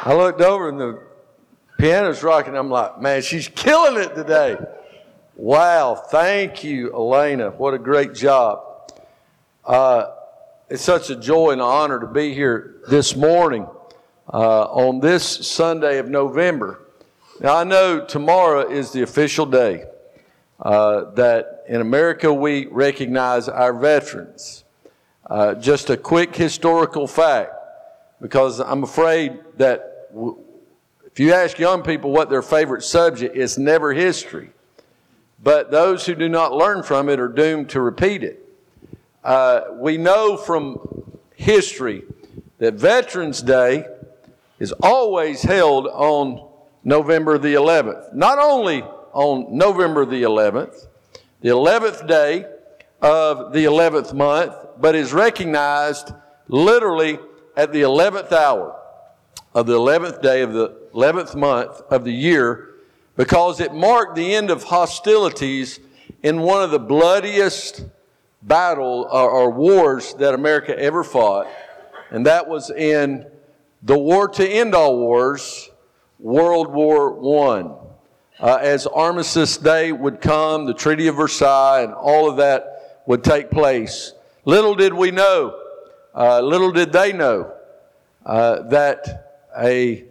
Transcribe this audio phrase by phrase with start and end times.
[0.00, 1.02] I looked over and the
[1.76, 2.56] piano's rocking.
[2.56, 4.56] I'm like, man, she's killing it today.
[5.34, 7.50] Wow, thank you, Elena.
[7.50, 8.92] What a great job.
[9.64, 10.12] Uh,
[10.68, 13.66] it's such a joy and honor to be here this morning
[14.32, 16.80] uh, on this Sunday of November.
[17.40, 19.84] Now, I know tomorrow is the official day
[20.60, 24.62] uh, that in America we recognize our veterans.
[25.28, 27.52] Uh, just a quick historical fact,
[28.20, 29.87] because I'm afraid that
[31.04, 34.50] if you ask young people what their favorite subject, is, never history.
[35.42, 38.44] But those who do not learn from it are doomed to repeat it.
[39.24, 40.78] Uh, we know from
[41.34, 42.04] history
[42.58, 43.84] that Veterans Day
[44.58, 46.48] is always held on
[46.84, 48.14] November the 11th.
[48.14, 48.82] Not only
[49.12, 50.86] on November the 11th,
[51.40, 52.44] the 11th day
[53.00, 56.12] of the 11th month, but is recognized
[56.48, 57.18] literally
[57.56, 58.77] at the 11th hour
[59.58, 62.76] of the 11th day of the 11th month of the year
[63.16, 65.80] because it marked the end of hostilities
[66.22, 67.84] in one of the bloodiest
[68.40, 71.48] battle or, or wars that America ever fought,
[72.12, 73.26] and that was in
[73.82, 75.68] the war to end all wars,
[76.20, 77.74] World War One.
[78.38, 83.24] Uh, as Armistice Day would come, the Treaty of Versailles, and all of that would
[83.24, 84.12] take place.
[84.44, 85.60] Little did we know,
[86.14, 87.52] uh, little did they know,
[88.24, 89.27] uh, that
[89.58, 90.04] a,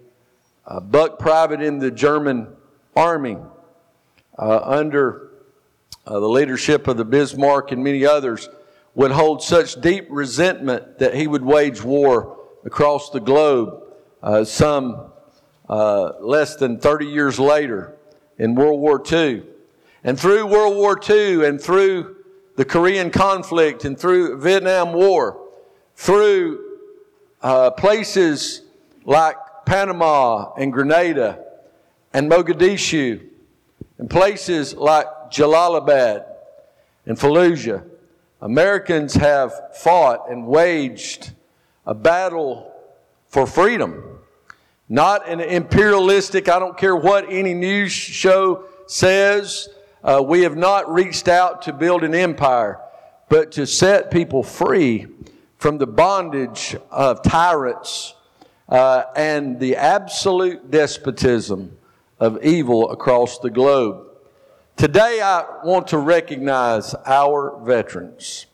[0.66, 2.48] a, buck private in the German
[2.96, 3.38] army
[4.38, 5.30] uh, under
[6.06, 8.50] uh, the leadership of the Bismarck and many others
[8.96, 13.84] would hold such deep resentment that he would wage war across the globe
[14.24, 15.12] uh, some
[15.70, 17.96] uh, less than 30 years later
[18.38, 19.44] in World War II.
[20.04, 22.16] And through World War II and through
[22.56, 25.40] the Korean conflict and through Vietnam War,
[25.96, 26.64] through
[27.42, 28.64] uh, places
[29.08, 31.40] like Panama and Grenada
[32.14, 33.26] and Mogadishu,
[33.98, 36.26] and places like Jalalabad
[37.06, 37.84] and Fallujah,
[38.42, 41.32] Americans have fought and waged
[41.86, 42.72] a battle
[43.30, 44.20] for freedom.
[44.90, 49.70] Not an imperialistic, I don't care what any news show says,
[50.04, 52.80] uh, we have not reached out to build an empire,
[53.30, 55.08] but to set people free
[55.58, 58.14] from the bondage of tyrants
[58.70, 61.78] uh, and the absolute despotism
[62.20, 64.06] of evil across the globe.
[64.76, 68.46] Today, I want to recognize our veterans.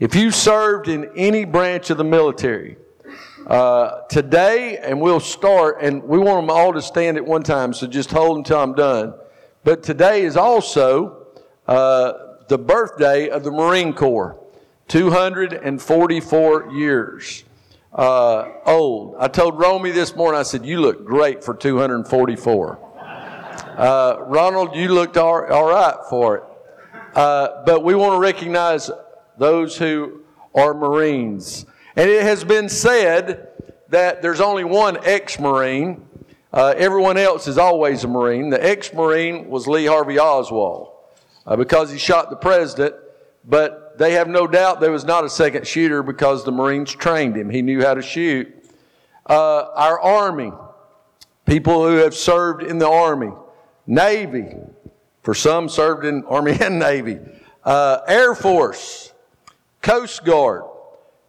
[0.00, 2.76] If you served in any branch of the military,
[3.46, 7.72] uh, today, and we'll start, and we want them all to stand at one time,
[7.72, 9.14] so just hold until I'm done.
[9.64, 11.26] But today is also
[11.68, 12.12] uh,
[12.48, 14.38] the birthday of the Marine Corps,
[14.88, 17.44] 244 years
[17.94, 19.16] uh, old.
[19.18, 22.78] I told Romy this morning, I said, You look great for 244.
[23.76, 26.42] Uh, Ronald, you looked all, all right for it.
[27.14, 28.90] Uh, but we want to recognize
[29.38, 30.22] those who
[30.54, 31.66] are Marines.
[31.96, 33.48] And it has been said
[33.88, 36.06] that there's only one ex Marine.
[36.52, 38.50] Uh, everyone else is always a Marine.
[38.50, 40.92] The ex Marine was Lee Harvey Oswald
[41.46, 42.94] uh, because he shot the president,
[43.44, 47.36] but they have no doubt there was not a second shooter because the Marines trained
[47.36, 47.50] him.
[47.50, 48.52] He knew how to shoot.
[49.28, 50.52] Uh, our Army,
[51.46, 53.32] people who have served in the Army,
[53.86, 54.56] Navy,
[55.22, 57.18] for some served in Army and Navy,
[57.64, 59.12] uh, Air Force,
[59.80, 60.64] Coast Guard.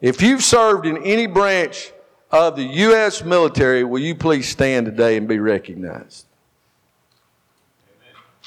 [0.01, 1.91] If you've served in any branch
[2.31, 3.23] of the U.S.
[3.23, 6.25] military, will you please stand today and be recognized?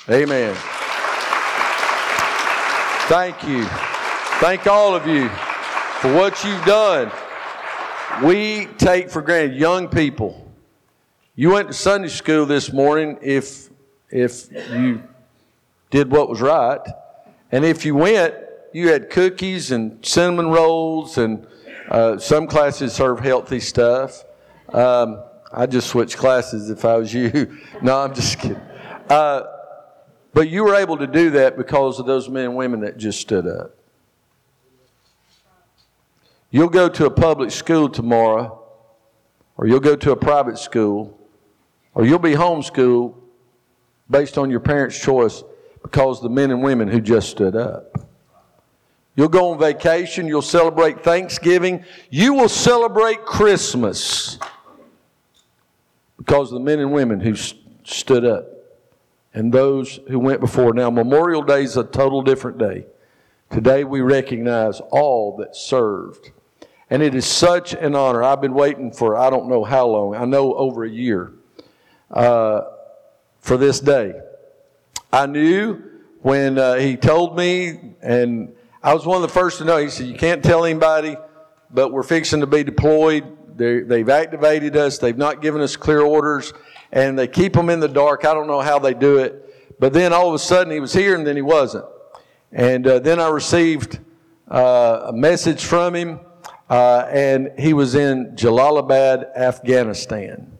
[0.08, 0.28] Amen.
[0.28, 0.56] Amen.
[3.08, 3.95] Thank you.
[4.38, 7.10] Thank all of you for what you've done.
[8.22, 10.52] We take for granted young people.
[11.34, 13.70] You went to Sunday school this morning if
[14.10, 15.02] if you
[15.88, 16.80] did what was right.
[17.50, 18.34] And if you went,
[18.74, 21.46] you had cookies and cinnamon rolls, and
[21.88, 24.22] uh, some classes serve healthy stuff.
[24.68, 27.56] Um, I just switch classes if I was you.
[27.80, 28.60] no, I'm just kidding.
[29.08, 29.44] Uh,
[30.34, 33.18] but you were able to do that because of those men and women that just
[33.18, 33.75] stood up.
[36.50, 38.62] You'll go to a public school tomorrow,
[39.56, 41.18] or you'll go to a private school,
[41.94, 43.14] or you'll be homeschooled
[44.08, 45.42] based on your parents' choice
[45.82, 48.08] because the men and women who just stood up.
[49.14, 54.38] You'll go on vacation, you'll celebrate Thanksgiving, you will celebrate Christmas
[56.18, 58.46] because of the men and women who st- stood up
[59.32, 60.74] and those who went before.
[60.74, 62.86] Now, Memorial Day is a total different day.
[63.50, 66.32] Today we recognize all that served.
[66.88, 68.22] And it is such an honor.
[68.22, 71.32] I've been waiting for I don't know how long, I know over a year,
[72.10, 72.62] uh,
[73.40, 74.14] for this day.
[75.12, 75.82] I knew
[76.20, 79.88] when uh, he told me, and I was one of the first to know, he
[79.88, 81.16] said, You can't tell anybody,
[81.70, 83.56] but we're fixing to be deployed.
[83.56, 86.52] they they've activated us, they've not given us clear orders,
[86.92, 88.24] and they keep them in the dark.
[88.24, 89.42] I don't know how they do it.
[89.78, 91.84] But then all of a sudden he was here and then he wasn't.
[92.52, 93.98] And uh, then I received
[94.48, 96.20] uh, a message from him,
[96.68, 100.58] uh, and he was in Jalalabad, Afghanistan.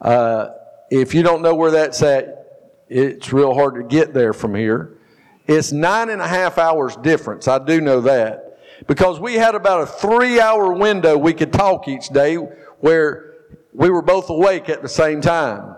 [0.00, 0.48] Uh,
[0.90, 2.42] if you don't know where that's at,
[2.88, 4.98] it's real hard to get there from here.
[5.46, 7.48] It's nine and a half hours difference.
[7.48, 8.58] I do know that.
[8.86, 13.34] Because we had about a three hour window we could talk each day where
[13.72, 15.76] we were both awake at the same time.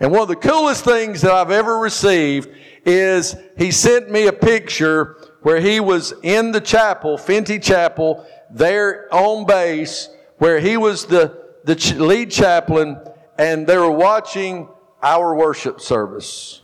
[0.00, 2.48] And one of the coolest things that I've ever received
[2.84, 9.12] is he sent me a picture where he was in the chapel, Fenty Chapel, there
[9.12, 10.08] on base,
[10.38, 12.98] where he was the, the lead chaplain,
[13.38, 14.68] and they were watching
[15.02, 16.62] our worship service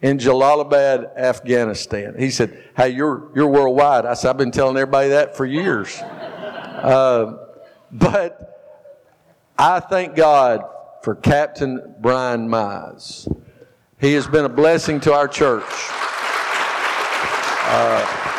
[0.00, 2.14] in Jalalabad, Afghanistan.
[2.18, 4.06] He said, Hey, you're, you're worldwide.
[4.06, 5.96] I said, I've been telling everybody that for years.
[6.00, 7.36] uh,
[7.90, 8.56] but
[9.58, 10.64] I thank God
[11.02, 13.28] for Captain Brian Mize.
[13.98, 15.64] He has been a blessing to our church.
[17.68, 18.35] Uh,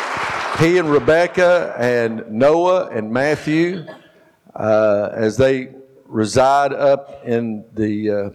[0.58, 3.86] he and Rebecca and Noah and Matthew,
[4.56, 5.72] uh, as they
[6.04, 8.30] reside up in the uh,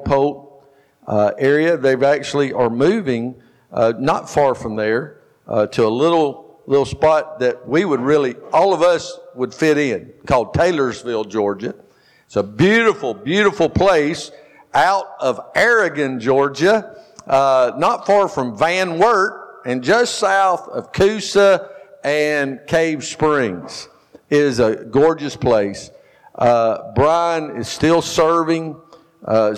[0.00, 0.64] Polk
[1.06, 3.40] uh, area, they've actually are moving
[3.72, 8.34] uh, not far from there uh, to a little little spot that we would really
[8.52, 11.74] all of us would fit in called Taylorsville, Georgia.
[12.26, 14.32] It's a beautiful, beautiful place
[14.74, 16.96] out of Aragon, Georgia,
[17.26, 21.68] not far from Van Wert and just south of Coosa
[22.02, 23.90] and Cave Springs.
[24.30, 25.90] It is a gorgeous place.
[26.34, 28.80] Uh, Brian is still serving.
[29.22, 29.54] Uh,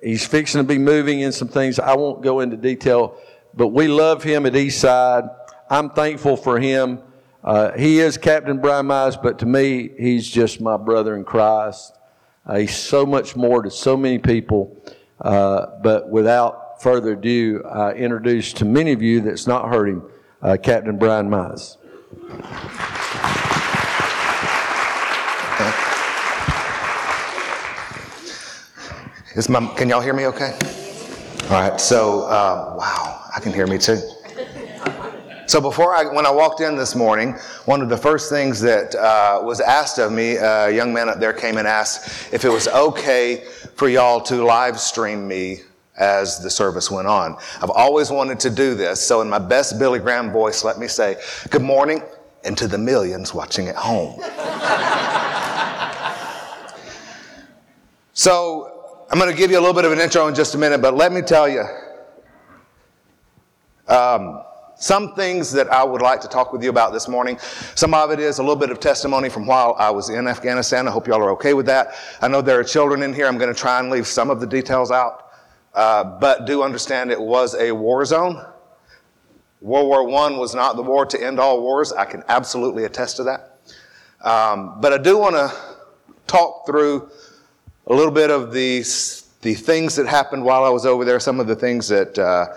[0.00, 1.80] he's fixing to be moving in some things.
[1.80, 3.18] I won't go into detail,
[3.54, 5.28] but we love him at Eastside.
[5.68, 7.00] I'm thankful for him.
[7.42, 11.98] Uh, he is Captain Brian Mize, but to me, he's just my brother in Christ.
[12.46, 14.80] Uh, he's so much more to so many people,
[15.20, 20.02] uh, but without further ado, I introduce to many of you that's not heard him,
[20.42, 21.78] uh, Captain Brian Mize.
[29.34, 30.52] Is my, can y'all hear me okay?
[31.44, 33.98] All right, so, uh, wow, I can hear me too.
[35.46, 37.32] So before I, when I walked in this morning,
[37.64, 41.18] one of the first things that uh, was asked of me, a young man up
[41.18, 43.44] there came and asked if it was okay
[43.74, 45.62] for y'all to live stream me
[45.96, 47.36] as the service went on.
[47.62, 50.88] I've always wanted to do this, so in my best Billy Graham voice, let me
[50.88, 51.16] say,
[51.50, 52.02] Good morning,
[52.44, 54.20] and to the millions watching at home.
[58.12, 58.70] so,
[59.10, 60.82] I'm going to give you a little bit of an intro in just a minute,
[60.82, 61.64] but let me tell you
[63.86, 64.42] um,
[64.76, 67.38] some things that I would like to talk with you about this morning.
[67.74, 70.88] Some of it is a little bit of testimony from while I was in Afghanistan.
[70.88, 71.94] I hope y'all are okay with that.
[72.20, 73.26] I know there are children in here.
[73.26, 75.23] I'm going to try and leave some of the details out.
[75.74, 78.44] Uh, but do understand it was a war zone.
[79.60, 81.92] World War I was not the war to end all wars.
[81.92, 83.58] I can absolutely attest to that.
[84.20, 85.52] Um, but I do want to
[86.26, 87.10] talk through
[87.86, 88.80] a little bit of the,
[89.42, 92.54] the things that happened while I was over there, some of the things that uh,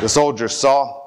[0.00, 1.02] the soldiers saw.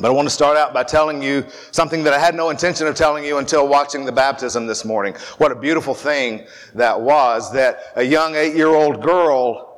[0.00, 2.86] But I want to start out by telling you something that I had no intention
[2.86, 5.14] of telling you until watching the baptism this morning.
[5.38, 9.69] What a beautiful thing that was that a young eight year old girl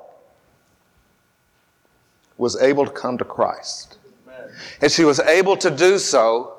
[2.42, 3.99] was able to come to Christ.
[4.80, 6.56] And she was able to do so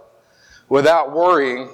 [0.70, 1.70] without worrying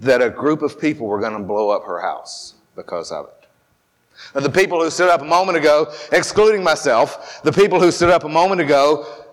[0.00, 4.42] that a group of people were going to blow up her house because of it.
[4.42, 8.24] The people who stood up a moment ago, excluding myself, the people who stood up
[8.24, 9.25] a moment ago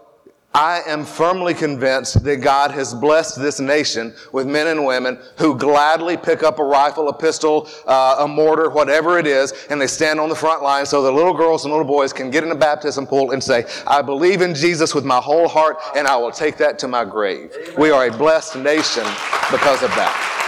[0.55, 5.57] I am firmly convinced that God has blessed this nation with men and women who
[5.57, 9.87] gladly pick up a rifle, a pistol, uh, a mortar, whatever it is, and they
[9.87, 12.51] stand on the front line so the little girls and little boys can get in
[12.51, 16.17] a baptism pool and say, I believe in Jesus with my whole heart and I
[16.17, 17.51] will take that to my grave.
[17.75, 19.05] We are a blessed nation
[19.49, 20.42] because of that.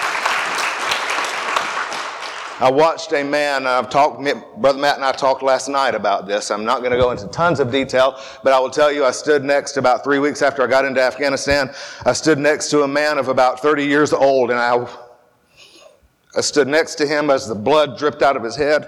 [2.57, 4.23] I watched a man, uh, I've talked,
[4.57, 6.51] Brother Matt and I talked last night about this.
[6.51, 9.11] I'm not going to go into tons of detail, but I will tell you I
[9.11, 11.69] stood next about three weeks after I got into Afghanistan.
[12.05, 14.87] I stood next to a man of about 30 years old, and I,
[16.37, 18.87] I stood next to him as the blood dripped out of his head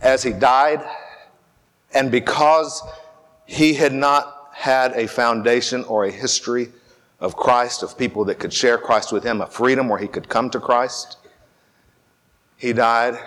[0.00, 0.84] as he died.
[1.94, 2.80] And because
[3.46, 6.68] he had not had a foundation or a history
[7.18, 10.28] of Christ, of people that could share Christ with him, a freedom where he could
[10.28, 11.16] come to Christ.
[12.56, 13.18] He died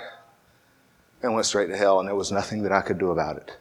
[1.22, 3.58] and went straight to hell, and there was nothing that I could do about it.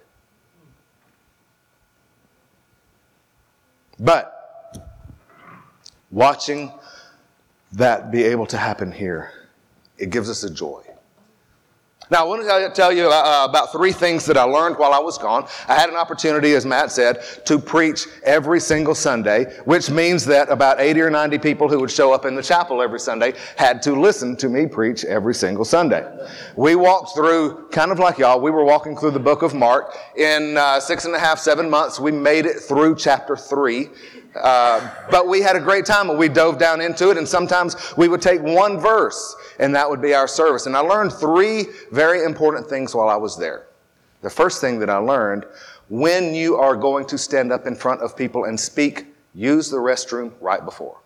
[3.98, 4.34] But
[6.10, 6.72] watching
[7.72, 9.32] that be able to happen here,
[9.98, 10.82] it gives us a joy.
[12.10, 14.98] Now, I want to tell you uh, about three things that I learned while I
[14.98, 15.46] was gone.
[15.68, 20.48] I had an opportunity, as Matt said, to preach every single Sunday, which means that
[20.48, 23.82] about 80 or 90 people who would show up in the chapel every Sunday had
[23.82, 26.06] to listen to me preach every single Sunday.
[26.56, 29.94] We walked through, kind of like y'all, we were walking through the book of Mark.
[30.16, 33.90] In uh, six and a half, seven months, we made it through chapter three.
[34.42, 37.76] Uh, but we had a great time and we dove down into it, and sometimes
[37.96, 40.66] we would take one verse and that would be our service.
[40.66, 43.66] And I learned three very important things while I was there.
[44.22, 45.46] The first thing that I learned
[45.88, 49.76] when you are going to stand up in front of people and speak, use the
[49.76, 50.98] restroom right before.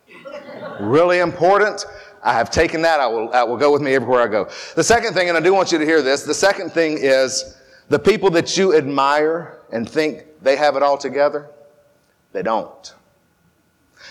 [0.81, 1.85] really important.
[2.23, 3.01] I have taken that.
[3.01, 4.49] I will, that will go with me everywhere I go.
[4.75, 7.57] The second thing, and I do want you to hear this, the second thing is
[7.89, 11.49] the people that you admire and think they have it all together,
[12.33, 12.95] they don't.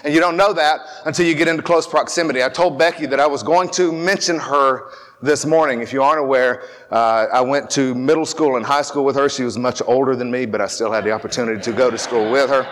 [0.03, 2.43] And you don't know that until you get into close proximity.
[2.43, 4.91] I told Becky that I was going to mention her
[5.21, 5.81] this morning.
[5.81, 9.29] If you aren't aware, uh, I went to middle school and high school with her.
[9.29, 11.97] She was much older than me, but I still had the opportunity to go to
[11.97, 12.67] school with her.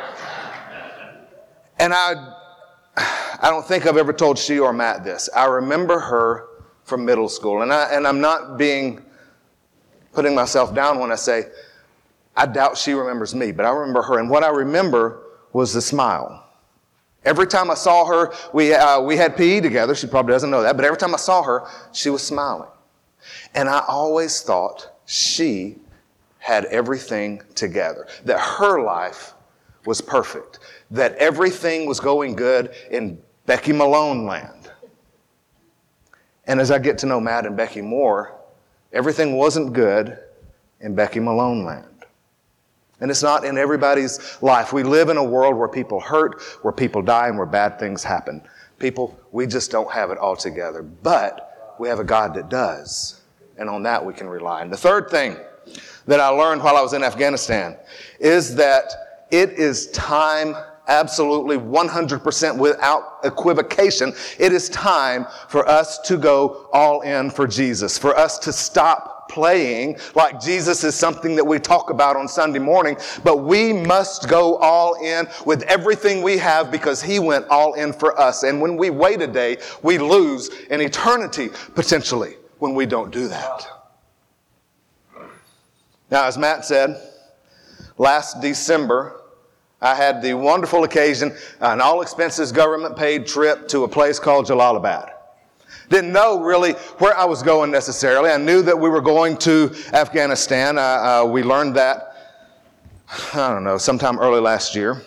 [1.77, 2.33] And I,
[2.97, 5.29] I don't think I've ever told she or Matt this.
[5.35, 6.47] I remember her
[6.83, 7.61] from middle school.
[7.61, 9.05] And, I, and I'm not being,
[10.11, 11.45] putting myself down when I say,
[12.35, 14.17] I doubt she remembers me, but I remember her.
[14.17, 16.48] And what I remember was the smile.
[17.25, 19.93] Every time I saw her, we, uh, we had PE together.
[19.93, 22.69] She probably doesn't know that, but every time I saw her, she was smiling.
[23.53, 25.77] And I always thought she
[26.37, 29.33] had everything together, that her life
[29.85, 30.59] was perfect,
[30.91, 34.71] that everything was going good in Becky Malone land.
[36.45, 38.35] And as I get to know Matt and Becky more,
[38.93, 40.17] everything wasn't good
[40.79, 41.98] in Becky Malone land.
[43.01, 44.73] And it's not in everybody's life.
[44.73, 48.03] We live in a world where people hurt, where people die, and where bad things
[48.03, 48.41] happen.
[48.77, 50.81] People, we just don't have it all together.
[50.83, 53.21] But we have a God that does.
[53.57, 54.61] And on that we can rely.
[54.61, 55.37] And the third thing
[56.07, 57.77] that I learned while I was in Afghanistan
[58.19, 60.55] is that it is time
[60.87, 64.13] absolutely 100% without equivocation.
[64.39, 69.18] It is time for us to go all in for Jesus, for us to stop
[69.29, 74.27] playing like Jesus is something that we talk about on Sunday morning, but we must
[74.27, 78.43] go all in with everything we have because He went all in for us.
[78.43, 83.27] And when we wait a day, we lose an eternity potentially when we don't do
[83.29, 83.67] that.
[86.11, 86.99] Now, as Matt said,
[87.97, 89.21] last December,
[89.81, 94.47] I had the wonderful occasion, an all expenses government paid trip to a place called
[94.47, 95.11] Jalalabad.
[95.89, 98.29] Didn't know really where I was going necessarily.
[98.29, 100.77] I knew that we were going to Afghanistan.
[100.77, 102.15] Uh, uh, we learned that,
[103.33, 105.01] I don't know, sometime early last year.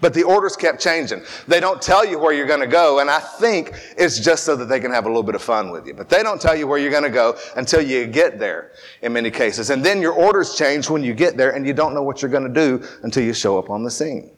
[0.00, 1.22] But the orders kept changing.
[1.46, 4.56] They don't tell you where you're going to go, and I think it's just so
[4.56, 5.94] that they can have a little bit of fun with you.
[5.94, 8.72] But they don't tell you where you're going to go until you get there
[9.02, 9.70] in many cases.
[9.70, 12.32] And then your orders change when you get there, and you don't know what you're
[12.32, 14.32] going to do until you show up on the scene.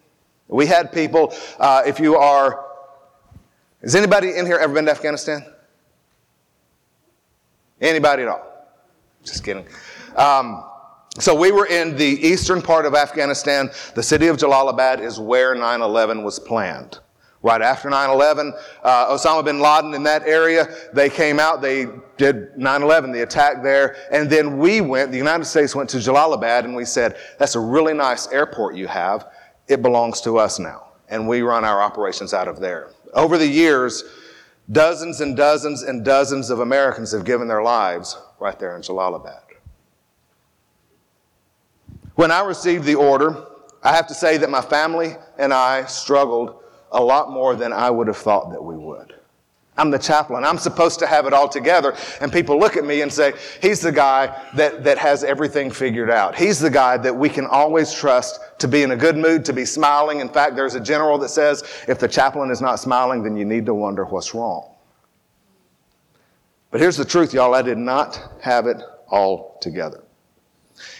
[0.48, 2.66] We had people, uh, if you are,
[3.80, 5.46] has anybody in here ever been to Afghanistan?
[7.80, 8.68] Anybody at all?
[9.22, 9.66] Just kidding.
[10.16, 10.64] Um,
[11.18, 13.70] so we were in the eastern part of Afghanistan.
[13.94, 16.98] The city of Jalalabad is where 9 11 was planned.
[17.42, 21.86] Right after 9 11, uh, Osama bin Laden in that area, they came out, they
[22.16, 25.98] did 9 11, the attack there, and then we went, the United States went to
[25.98, 29.28] Jalalabad and we said, That's a really nice airport you have.
[29.68, 30.88] It belongs to us now.
[31.08, 32.90] And we run our operations out of there.
[33.12, 34.02] Over the years,
[34.70, 39.40] Dozens and dozens and dozens of Americans have given their lives right there in Jalalabad.
[42.14, 43.44] When I received the order,
[43.82, 47.90] I have to say that my family and I struggled a lot more than I
[47.90, 49.13] would have thought that we would.
[49.76, 50.44] I'm the chaplain.
[50.44, 51.96] I'm supposed to have it all together.
[52.20, 56.10] And people look at me and say, he's the guy that, that has everything figured
[56.10, 56.36] out.
[56.36, 59.52] He's the guy that we can always trust to be in a good mood, to
[59.52, 60.20] be smiling.
[60.20, 63.44] In fact, there's a general that says, if the chaplain is not smiling, then you
[63.44, 64.70] need to wonder what's wrong.
[66.70, 67.54] But here's the truth, y'all.
[67.54, 70.03] I did not have it all together.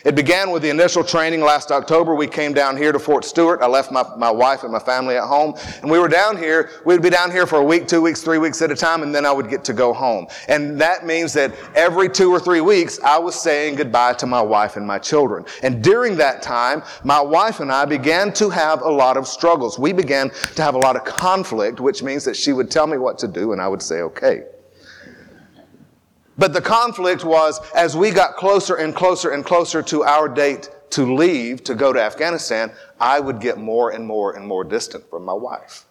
[0.04, 2.14] It began with the initial training last October.
[2.14, 3.62] We came down here to Fort Stewart.
[3.62, 5.54] I left my, my wife and my family at home.
[5.80, 6.70] And we were down here.
[6.84, 9.14] We'd be down here for a week, two weeks, three weeks at a time, and
[9.14, 10.26] then I would get to go home.
[10.48, 14.42] And that means that every two or three weeks, I was saying goodbye to my
[14.42, 15.46] wife and my children.
[15.62, 19.78] And during that time, my wife and I began to have a lot of struggles.
[19.78, 22.98] We began to have a lot of conflict, which means that she would tell me
[22.98, 24.44] what to do, and I would say, okay.
[26.36, 30.70] But the conflict was as we got closer and closer and closer to our date
[30.90, 35.08] to leave to go to Afghanistan, I would get more and more and more distant
[35.08, 35.86] from my wife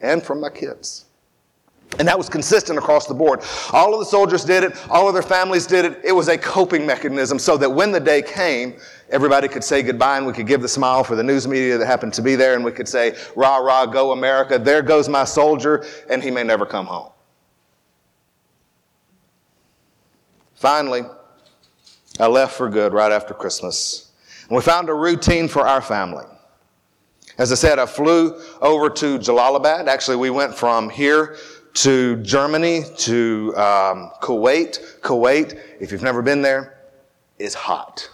[0.00, 1.06] and from my kids.
[1.98, 3.42] And that was consistent across the board.
[3.72, 6.00] All of the soldiers did it, all of their families did it.
[6.04, 8.74] It was a coping mechanism so that when the day came,
[9.10, 11.86] everybody could say goodbye and we could give the smile for the news media that
[11.86, 15.24] happened to be there and we could say, rah, rah, go America, there goes my
[15.24, 17.10] soldier, and he may never come home.
[20.56, 21.02] Finally,
[22.18, 24.10] I left for good right after Christmas.
[24.48, 26.24] And we found a routine for our family.
[27.38, 29.86] As I said, I flew over to Jalalabad.
[29.86, 31.36] Actually, we went from here
[31.74, 35.00] to Germany to um, Kuwait.
[35.00, 36.78] Kuwait, if you've never been there,
[37.38, 38.08] is hot.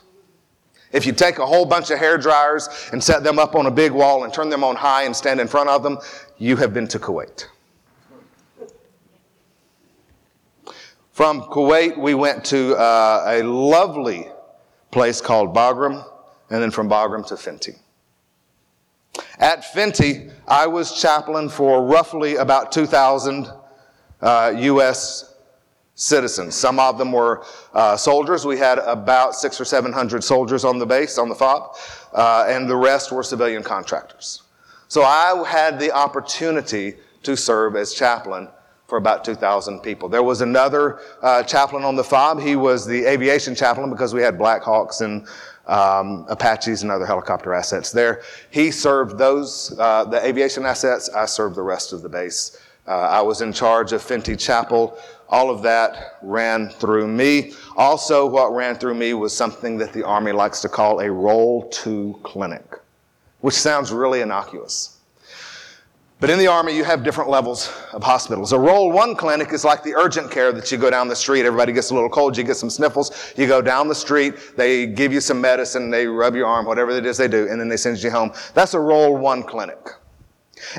[0.91, 3.71] If you take a whole bunch of hair dryers and set them up on a
[3.71, 5.99] big wall and turn them on high and stand in front of them,
[6.39, 7.47] you have been to Kuwait.
[11.13, 14.29] From Kuwait, we went to uh, a lovely
[14.91, 16.03] place called Bagram,
[16.49, 17.77] and then from Bagram to Fenty.
[19.39, 23.47] At Fenty, I was chaplain for roughly about 2,000
[24.23, 25.35] uh, U.S.
[25.97, 26.55] citizens.
[26.55, 28.47] Some of them were uh, soldiers.
[28.47, 31.77] We had about six or 700 soldiers on the base, on the FOB,
[32.15, 34.45] uh, and the rest were civilian contractors.
[34.89, 38.49] So I had the opportunity to serve as chaplain
[38.93, 40.07] for about 2,000 people.
[40.07, 42.43] There was another uh, chaplain on the FOB.
[42.43, 45.27] He was the aviation chaplain because we had Black Hawks and
[45.67, 48.21] um, Apaches and other helicopter assets there.
[48.51, 51.09] He served those, uh, the aviation assets.
[51.09, 52.61] I served the rest of the base.
[52.87, 54.99] Uh, I was in charge of Fenty Chapel.
[55.31, 57.55] All of that ran through me.
[57.79, 61.67] Also, what ran through me was something that the Army likes to call a role
[61.71, 62.79] to clinic,
[63.41, 64.99] which sounds really innocuous.
[66.23, 68.53] But in the Army, you have different levels of hospitals.
[68.53, 71.45] A Role 1 clinic is like the urgent care that you go down the street.
[71.45, 74.87] Everybody gets a little cold, you get some sniffles, you go down the street, they
[74.87, 77.69] give you some medicine, they rub your arm, whatever it is they do, and then
[77.69, 78.31] they send you home.
[78.55, 79.92] That's a Role 1 clinic.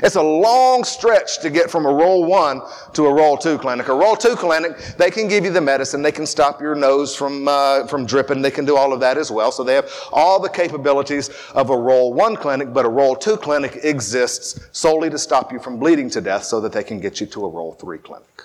[0.02, 2.62] It's a long stretch to get from a role one
[2.94, 3.88] to a role two clinic.
[3.88, 7.14] A role two clinic, they can give you the medicine, they can stop your nose
[7.14, 9.52] from, uh, from dripping, they can do all of that as well.
[9.52, 13.36] So they have all the capabilities of a role one clinic, but a role two
[13.36, 17.20] clinic exists solely to stop you from bleeding to death so that they can get
[17.20, 18.44] you to a role three clinic.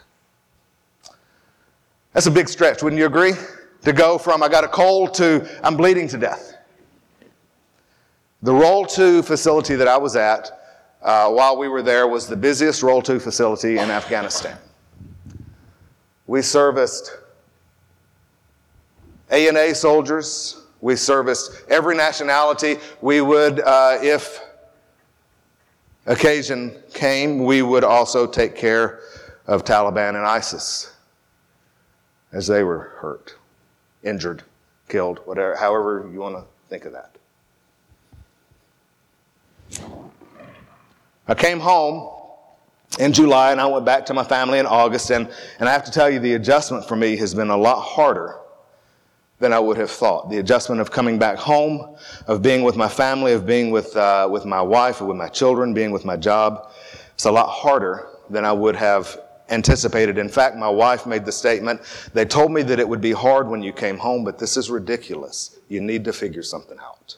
[2.13, 3.33] That's a big stretch, wouldn't you agree?
[3.83, 6.55] To go from I got a cold to I'm bleeding to death.
[8.41, 10.58] The role two facility that I was at,
[11.01, 14.57] uh, while we were there was the busiest Role 2 facility in Afghanistan.
[16.27, 17.17] We serviced
[19.31, 20.63] ANA soldiers.
[20.81, 22.77] We serviced every nationality.
[23.01, 24.41] We would, uh, if
[26.05, 29.01] occasion came, we would also take care
[29.47, 30.93] of Taliban and ISIS
[32.31, 33.35] as they were hurt,
[34.03, 34.43] injured,
[34.87, 37.15] killed, whatever, however you want to think of that.
[41.29, 42.09] I came home
[42.97, 45.11] in July and I went back to my family in August.
[45.11, 47.81] And, and I have to tell you, the adjustment for me has been a lot
[47.81, 48.35] harder
[49.37, 50.31] than I would have thought.
[50.31, 54.27] The adjustment of coming back home, of being with my family, of being with, uh,
[54.29, 56.71] with my wife, or with my children, being with my job,
[57.13, 60.17] it's a lot harder than I would have anticipated.
[60.17, 61.81] In fact, my wife made the statement,
[62.13, 64.71] they told me that it would be hard when you came home, but this is
[64.71, 65.59] ridiculous.
[65.69, 67.17] You need to figure something out.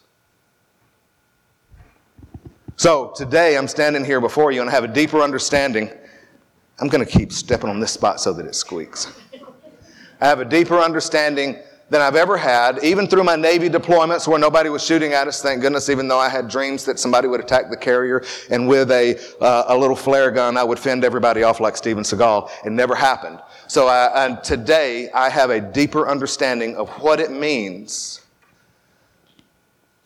[2.81, 5.87] So today I'm standing here before you and I have a deeper understanding.
[6.79, 9.13] I'm going to keep stepping on this spot so that it squeaks.
[10.19, 11.59] I have a deeper understanding
[11.91, 15.43] than I've ever had, even through my Navy deployments where nobody was shooting at us,
[15.43, 18.89] thank goodness, even though I had dreams that somebody would attack the carrier and with
[18.89, 22.49] a, uh, a little flare gun, I would fend everybody off like Steven Seagal.
[22.65, 23.41] It never happened.
[23.67, 28.21] So I, today I have a deeper understanding of what it means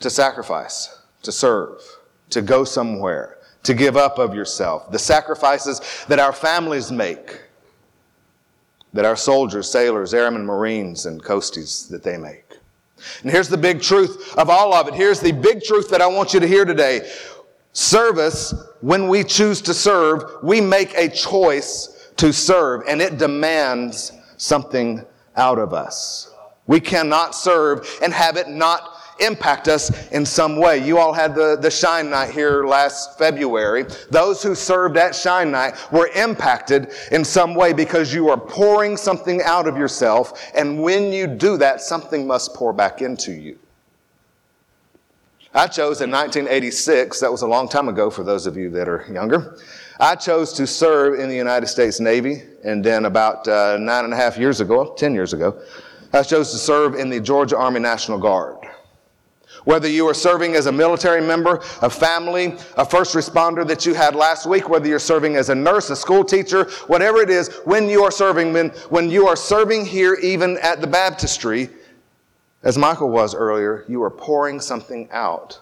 [0.02, 1.80] to sacrifice, to serve
[2.36, 7.42] to go somewhere, to give up of yourself, the sacrifices that our families make,
[8.94, 12.44] that our soldiers, sailors, airmen, marines, and coasties, that they make.
[13.24, 14.94] And here's the big truth of all of it.
[14.94, 17.10] Here's the big truth that I want you to hear today.
[17.72, 24.12] Service, when we choose to serve, we make a choice to serve, and it demands
[24.36, 25.06] something
[25.38, 26.34] out of us.
[26.68, 30.86] We cannot serve and have it not impact us in some way.
[30.86, 33.86] You all had the, the Shine Night here last February.
[34.10, 38.98] Those who served at Shine Night were impacted in some way because you are pouring
[38.98, 43.58] something out of yourself, and when you do that, something must pour back into you.
[45.54, 48.90] I chose in 1986, that was a long time ago for those of you that
[48.90, 49.58] are younger.
[50.02, 54.14] I chose to serve in the United States Navy, and then about uh, nine and
[54.14, 55.58] a half years ago, 10 years ago,
[56.12, 58.55] I chose to serve in the Georgia Army National Guard.
[59.66, 63.96] Whether you are serving as a military member, a family, a first responder that you
[63.96, 67.50] had last week, whether you're serving as a nurse, a school teacher, whatever it is,
[67.66, 71.70] when you are serving, when, when you are serving here, even at the baptistry,
[72.62, 75.60] as Michael was earlier, you are pouring something out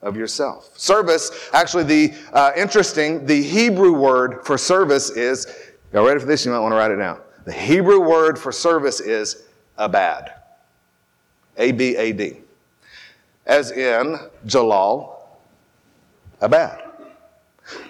[0.00, 0.70] of yourself.
[0.78, 5.46] Service, actually, the uh, interesting, the Hebrew word for service is,
[5.92, 6.46] y'all ready for this?
[6.46, 7.20] You might want to write it down.
[7.44, 9.44] The Hebrew word for service is
[9.76, 10.32] abad.
[11.56, 12.43] A B A D
[13.46, 15.28] as in Jalal,
[16.40, 16.84] Abad.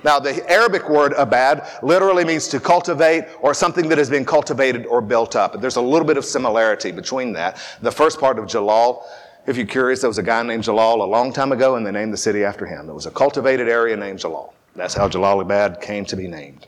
[0.05, 4.87] Now, the Arabic word abad literally means to cultivate or something that has been cultivated
[4.87, 5.61] or built up.
[5.61, 7.61] There's a little bit of similarity between that.
[7.81, 9.05] The first part of Jalal,
[9.47, 11.91] if you're curious, there was a guy named Jalal a long time ago and they
[11.91, 12.87] named the city after him.
[12.87, 14.55] There was a cultivated area named Jalal.
[14.77, 16.67] That's how Jalalabad came to be named.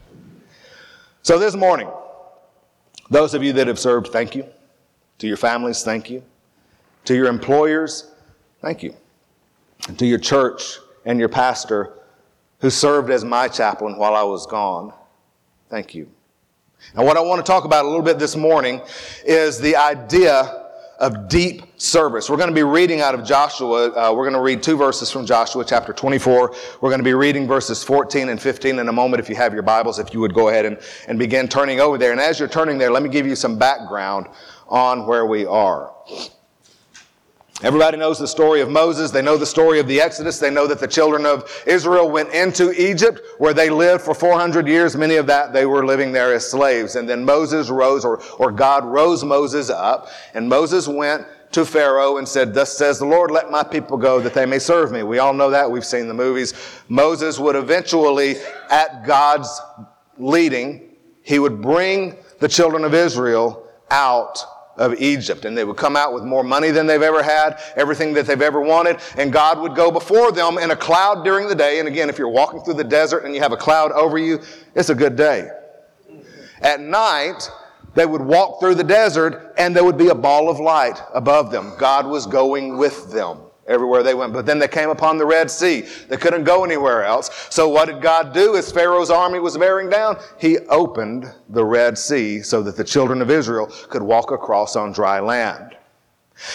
[1.22, 1.88] So this morning,
[3.10, 4.46] those of you that have served, thank you.
[5.18, 6.22] To your families, thank you.
[7.04, 8.10] To your employers,
[8.60, 8.94] Thank you.
[9.88, 11.92] And to your church and your pastor
[12.60, 14.92] who served as my chaplain while I was gone,
[15.68, 16.08] thank you.
[16.94, 18.80] And what I want to talk about a little bit this morning
[19.24, 20.66] is the idea
[20.98, 22.30] of deep service.
[22.30, 23.90] We're going to be reading out of Joshua.
[23.90, 26.54] Uh, we're going to read two verses from Joshua chapter 24.
[26.80, 29.20] We're going to be reading verses 14 and 15 in a moment.
[29.20, 31.98] If you have your Bibles, if you would go ahead and, and begin turning over
[31.98, 32.12] there.
[32.12, 34.26] And as you're turning there, let me give you some background
[34.68, 35.92] on where we are.
[37.62, 39.10] Everybody knows the story of Moses.
[39.10, 40.38] They know the story of the Exodus.
[40.38, 44.68] They know that the children of Israel went into Egypt where they lived for 400
[44.68, 44.94] years.
[44.94, 46.96] Many of that they were living there as slaves.
[46.96, 52.18] And then Moses rose or, or God rose Moses up and Moses went to Pharaoh
[52.18, 55.02] and said, Thus says the Lord, let my people go that they may serve me.
[55.02, 55.70] We all know that.
[55.70, 56.52] We've seen the movies.
[56.90, 58.36] Moses would eventually,
[58.70, 59.62] at God's
[60.18, 60.90] leading,
[61.22, 64.44] he would bring the children of Israel out
[64.76, 65.44] of Egypt.
[65.44, 68.40] And they would come out with more money than they've ever had, everything that they've
[68.40, 68.98] ever wanted.
[69.16, 71.78] And God would go before them in a cloud during the day.
[71.78, 74.40] And again, if you're walking through the desert and you have a cloud over you,
[74.74, 75.48] it's a good day.
[76.60, 77.50] At night,
[77.94, 81.50] they would walk through the desert and there would be a ball of light above
[81.50, 81.74] them.
[81.78, 84.32] God was going with them everywhere they went.
[84.32, 85.82] But then they came upon the Red Sea.
[86.08, 87.48] They couldn't go anywhere else.
[87.50, 90.18] So what did God do as Pharaoh's army was bearing down?
[90.38, 94.92] He opened the Red Sea so that the children of Israel could walk across on
[94.92, 95.76] dry land.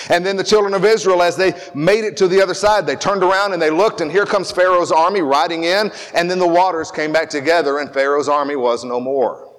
[0.10, 2.95] And then the children of Israel, as they made it to the other side, they
[2.95, 6.47] turned around and they looked, and here comes Pharaoh's army riding in, and then the
[6.47, 9.52] waters came back together, and Pharaoh's army was no more.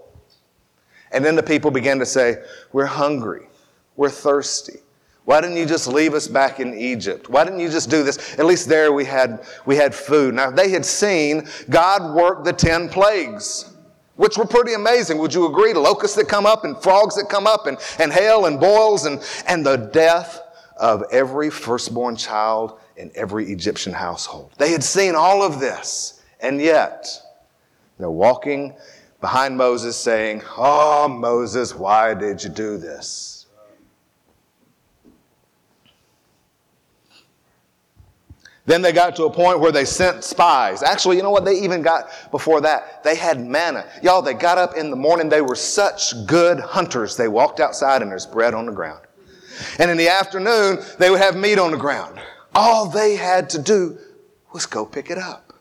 [1.10, 3.48] And then the people began to say, We're hungry,
[3.96, 4.78] we're thirsty.
[5.24, 7.28] Why didn't you just leave us back in Egypt?
[7.28, 8.38] Why didn't you just do this?
[8.38, 10.34] At least there we had, we had food.
[10.34, 13.72] Now, they had seen God work the 10 plagues,
[14.16, 15.18] which were pretty amazing.
[15.18, 15.74] Would you agree?
[15.74, 19.22] Locusts that come up and frogs that come up and, and hail and boils and,
[19.46, 20.40] and the death
[20.76, 24.52] of every firstborn child in every Egyptian household.
[24.58, 27.08] They had seen all of this, and yet
[27.98, 28.74] they're walking
[29.20, 33.31] behind Moses saying, Oh, Moses, why did you do this?
[38.64, 40.84] Then they got to a point where they sent spies.
[40.84, 41.44] Actually, you know what?
[41.44, 43.02] They even got before that.
[43.02, 43.84] They had manna.
[44.02, 45.28] Y'all, they got up in the morning.
[45.28, 47.16] They were such good hunters.
[47.16, 49.00] They walked outside and there's bread on the ground.
[49.78, 52.20] And in the afternoon, they would have meat on the ground.
[52.54, 53.98] All they had to do
[54.52, 55.51] was go pick it up.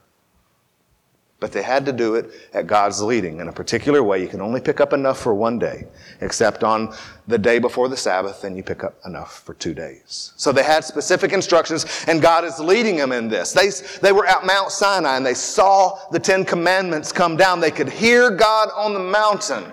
[1.42, 4.22] But they had to do it at God's leading in a particular way.
[4.22, 5.88] You can only pick up enough for one day,
[6.22, 6.94] except on
[7.28, 10.34] the day before the Sabbath, then you pick up enough for two days.
[10.38, 13.54] So they had specific instructions, and God is leading them in this.
[13.54, 13.72] They,
[14.04, 17.60] they were at Mount Sinai and they saw the Ten Commandments come down.
[17.60, 19.66] They could hear God on the mountain,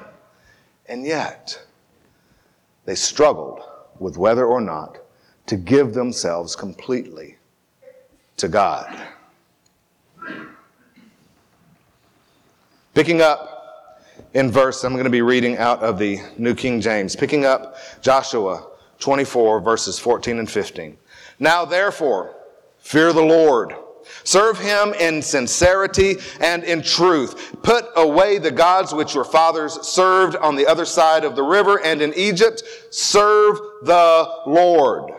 [0.87, 1.61] and yet
[2.87, 3.61] they struggled
[3.99, 4.97] with whether or not
[5.45, 7.37] to give themselves completely
[8.39, 8.99] to God.
[12.99, 14.03] Picking up
[14.35, 17.15] in verse, I'm going to be reading out of the New King James.
[17.15, 20.99] Picking up Joshua 24, verses 14 and 15.
[21.39, 22.35] Now therefore,
[22.81, 23.73] fear the Lord.
[24.25, 27.63] Serve him in sincerity and in truth.
[27.63, 31.81] Put away the gods which your fathers served on the other side of the river
[31.81, 32.65] and in Egypt.
[32.91, 35.13] Serve the Lord.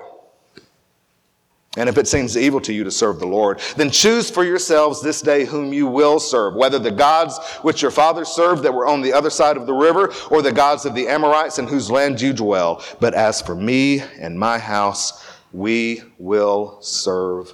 [1.78, 5.02] And if it seems evil to you to serve the Lord, then choose for yourselves
[5.02, 8.88] this day whom you will serve, whether the gods which your fathers served that were
[8.88, 11.92] on the other side of the river, or the gods of the Amorites in whose
[11.92, 12.84] land you dwell.
[13.00, 17.54] But as for me and my house, we will serve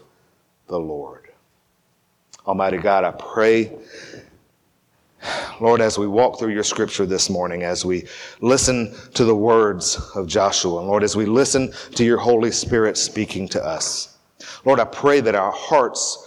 [0.67, 1.30] the Lord.
[2.47, 3.73] Almighty God, I pray,
[5.59, 8.05] Lord, as we walk through your scripture this morning, as we
[8.41, 13.47] listen to the words of Joshua, Lord, as we listen to your Holy Spirit speaking
[13.49, 14.17] to us,
[14.65, 16.21] Lord, I pray that our hearts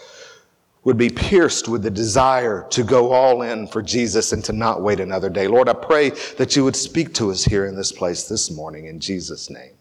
[0.85, 4.83] would be pierced with the desire to go all in for Jesus and to not
[4.83, 5.47] wait another day.
[5.47, 8.87] Lord, I pray that you would speak to us here in this place this morning
[8.87, 9.73] in Jesus' name.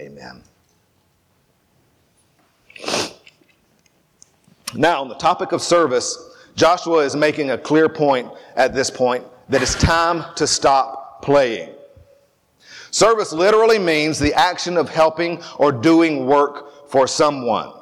[0.00, 0.42] Amen.
[4.74, 6.27] Now, on the topic of service,
[6.58, 11.72] Joshua is making a clear point at this point that it's time to stop playing.
[12.90, 17.72] Service literally means the action of helping or doing work for someone.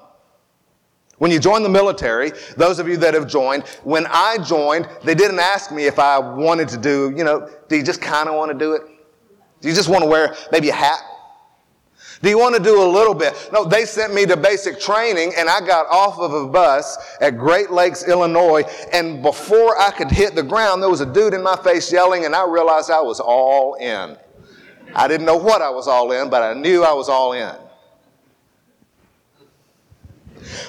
[1.17, 5.15] When you join the military, those of you that have joined, when I joined, they
[5.15, 8.35] didn't ask me if I wanted to do, you know, do you just kind of
[8.35, 8.83] want to do it?
[9.63, 11.01] Do you just want to wear maybe a hat?
[12.23, 13.51] Do you want to do a little bit?
[13.53, 17.37] No, they sent me to basic training and I got off of a bus at
[17.37, 18.63] Great Lakes, Illinois.
[18.93, 22.25] And before I could hit the ground, there was a dude in my face yelling
[22.25, 24.17] and I realized I was all in.
[24.95, 27.55] I didn't know what I was all in, but I knew I was all in.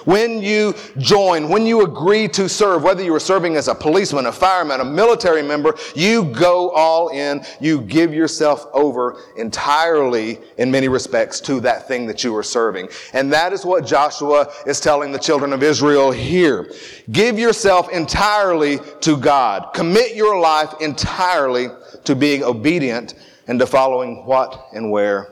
[0.05, 4.25] When you join, when you agree to serve, whether you are serving as a policeman,
[4.25, 7.45] a fireman, a military member, you go all in.
[7.59, 12.89] You give yourself over entirely, in many respects, to that thing that you are serving.
[13.13, 16.71] And that is what Joshua is telling the children of Israel here.
[17.11, 19.73] Give yourself entirely to God.
[19.73, 21.67] Commit your life entirely
[22.03, 23.15] to being obedient
[23.47, 25.29] and to following what and where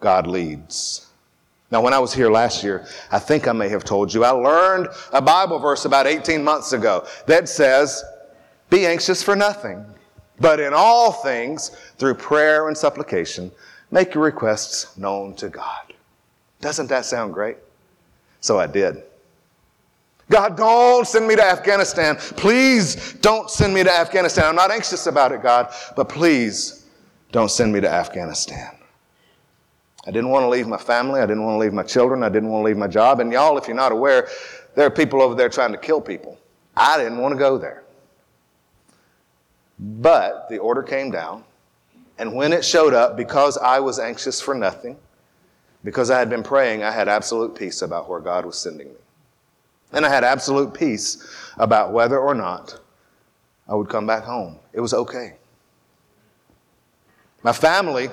[0.00, 1.07] God leads.
[1.70, 4.30] Now, when I was here last year, I think I may have told you, I
[4.30, 8.02] learned a Bible verse about 18 months ago that says,
[8.70, 9.84] Be anxious for nothing,
[10.40, 13.52] but in all things, through prayer and supplication,
[13.90, 15.92] make your requests known to God.
[16.60, 17.58] Doesn't that sound great?
[18.40, 19.02] So I did.
[20.30, 22.16] God, don't send me to Afghanistan.
[22.16, 24.44] Please don't send me to Afghanistan.
[24.44, 26.86] I'm not anxious about it, God, but please
[27.32, 28.77] don't send me to Afghanistan.
[30.06, 31.20] I didn't want to leave my family.
[31.20, 32.22] I didn't want to leave my children.
[32.22, 33.20] I didn't want to leave my job.
[33.20, 34.28] And y'all, if you're not aware,
[34.74, 36.38] there are people over there trying to kill people.
[36.76, 37.82] I didn't want to go there.
[39.78, 41.44] But the order came down.
[42.18, 44.96] And when it showed up, because I was anxious for nothing,
[45.84, 48.94] because I had been praying, I had absolute peace about where God was sending me.
[49.92, 52.78] And I had absolute peace about whether or not
[53.68, 54.58] I would come back home.
[54.72, 55.36] It was okay.
[57.42, 58.10] My family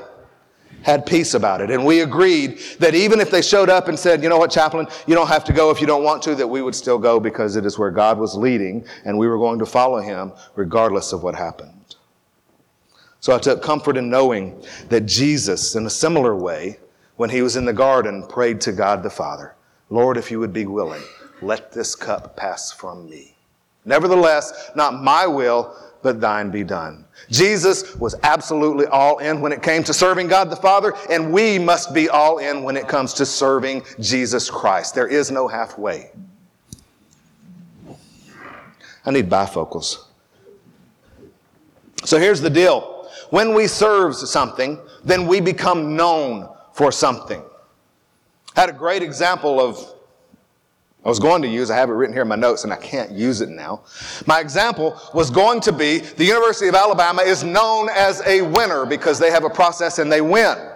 [0.85, 1.71] had peace about it.
[1.71, 4.87] And we agreed that even if they showed up and said, you know what, chaplain,
[5.07, 7.19] you don't have to go if you don't want to, that we would still go
[7.19, 11.11] because it is where God was leading and we were going to follow him regardless
[11.11, 11.95] of what happened.
[13.19, 16.77] So I took comfort in knowing that Jesus, in a similar way,
[17.15, 19.55] when he was in the garden, prayed to God the Father,
[19.89, 21.01] Lord, if you would be willing,
[21.41, 23.35] let this cup pass from me.
[23.85, 25.75] Nevertheless, not my will,
[26.05, 27.03] but thine be done.
[27.31, 31.57] Jesus was absolutely all in when it came to serving God the Father, and we
[31.57, 34.93] must be all in when it comes to serving Jesus Christ.
[34.93, 36.11] There is no halfway.
[39.03, 40.03] I need bifocals.
[42.03, 43.09] So here's the deal.
[43.31, 47.41] When we serve something, then we become known for something.
[48.55, 49.94] Had a great example of
[51.05, 52.77] I was going to use, I have it written here in my notes and I
[52.77, 53.83] can't use it now.
[54.25, 58.87] My example was going to be the University of Alabama is known as a winner
[58.87, 60.71] because they have a process and they win.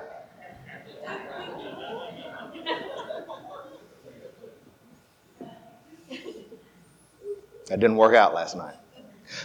[7.68, 8.76] That didn't work out last night.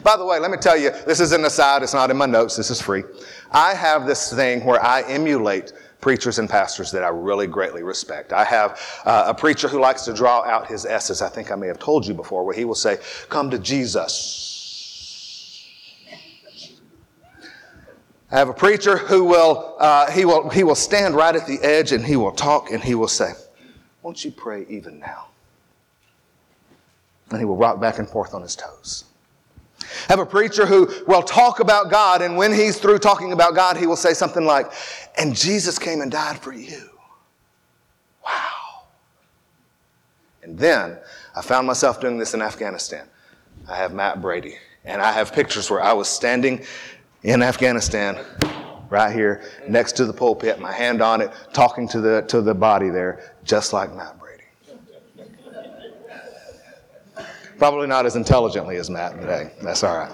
[0.02, 2.26] By the way, let me tell you, this is an aside, it's not in my
[2.26, 3.04] notes, this is free.
[3.50, 5.72] I have this thing where I emulate
[6.04, 8.34] preachers and pastors that I really greatly respect.
[8.34, 11.22] I have uh, a preacher who likes to draw out his S's.
[11.22, 12.98] I think I may have told you before, where he will say,
[13.30, 14.50] Come to Jesus.
[18.30, 21.58] I have a preacher who will, uh, he will, he will stand right at the
[21.62, 23.32] edge and he will talk and he will say,
[24.02, 25.28] Won't you pray even now?
[27.30, 29.04] And he will rock back and forth on his toes.
[30.08, 33.76] Have a preacher who will talk about God, and when he's through talking about God,
[33.76, 34.72] he will say something like,
[35.18, 36.90] And Jesus came and died for you.
[38.24, 38.84] Wow.
[40.42, 40.98] And then
[41.34, 43.06] I found myself doing this in Afghanistan.
[43.68, 46.64] I have Matt Brady, and I have pictures where I was standing
[47.22, 48.18] in Afghanistan
[48.90, 52.54] right here next to the pulpit, my hand on it, talking to the, to the
[52.54, 54.23] body there, just like Matt Brady.
[57.64, 59.50] Probably not as intelligently as Matt, today.
[59.62, 60.12] that's all right.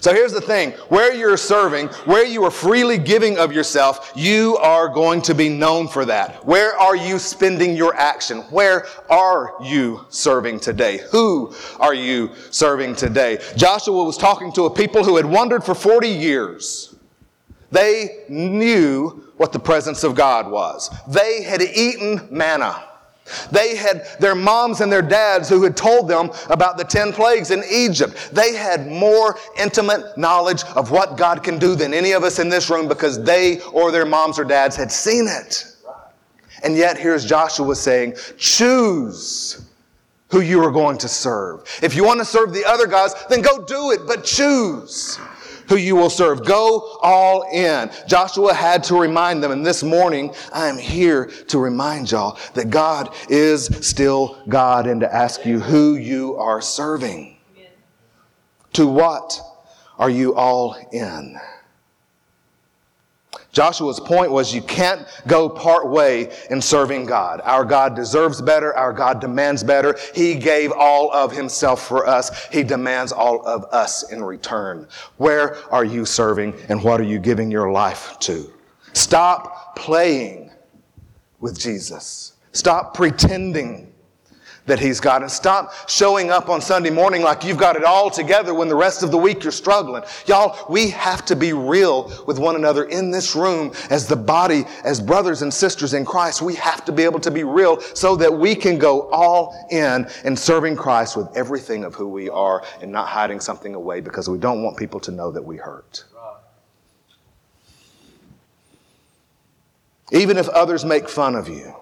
[0.00, 4.56] So here's the thing where you're serving, where you are freely giving of yourself, you
[4.56, 6.44] are going to be known for that.
[6.44, 8.38] Where are you spending your action?
[8.50, 10.98] Where are you serving today?
[11.12, 13.38] Who are you serving today?
[13.54, 16.96] Joshua was talking to a people who had wandered for 40 years.
[17.70, 22.82] They knew what the presence of God was, they had eaten manna.
[23.50, 27.50] They had their moms and their dads who had told them about the 10 plagues
[27.50, 28.30] in Egypt.
[28.32, 32.48] They had more intimate knowledge of what God can do than any of us in
[32.48, 35.66] this room because they or their moms or dads had seen it.
[36.62, 39.70] And yet here's Joshua saying, choose
[40.28, 41.62] who you are going to serve.
[41.82, 45.18] If you want to serve the other gods, then go do it, but choose
[45.68, 46.44] who you will serve.
[46.44, 47.90] Go all in.
[48.06, 52.70] Joshua had to remind them, and this morning I am here to remind y'all that
[52.70, 57.38] God is still God and to ask you who you are serving.
[57.56, 57.70] Amen.
[58.74, 59.40] To what
[59.98, 61.38] are you all in?
[63.54, 67.40] Joshua's point was you can't go part way in serving God.
[67.44, 68.76] Our God deserves better.
[68.76, 69.96] Our God demands better.
[70.12, 72.46] He gave all of himself for us.
[72.48, 74.88] He demands all of us in return.
[75.18, 78.52] Where are you serving and what are you giving your life to?
[78.92, 80.50] Stop playing
[81.38, 82.32] with Jesus.
[82.52, 83.93] Stop pretending
[84.66, 85.22] that He's got.
[85.22, 88.74] And stop showing up on Sunday morning like you've got it all together when the
[88.74, 90.02] rest of the week you're struggling.
[90.26, 94.64] Y'all, we have to be real with one another in this room as the body,
[94.84, 96.42] as brothers and sisters in Christ.
[96.42, 100.06] We have to be able to be real so that we can go all in
[100.24, 104.28] in serving Christ with everything of who we are and not hiding something away because
[104.28, 106.04] we don't want people to know that we hurt.
[110.12, 111.74] Even if others make fun of you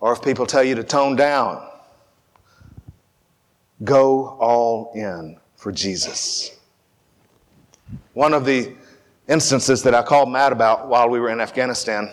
[0.00, 1.66] or if people tell you to tone down,
[3.84, 6.56] go all in for Jesus.
[8.14, 8.74] One of the
[9.28, 12.10] instances that I called Matt about while we were in Afghanistan.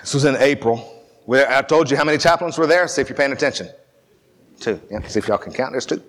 [0.00, 2.86] This was in April—where I told you how many chaplains were there.
[2.88, 3.68] See if you're paying attention.
[4.58, 4.80] Two.
[4.90, 5.72] Yeah, see if y'all can count.
[5.72, 6.02] There's two.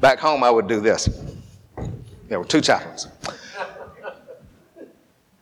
[0.00, 1.08] Back home, I would do this.
[2.28, 3.08] There were two chaplains.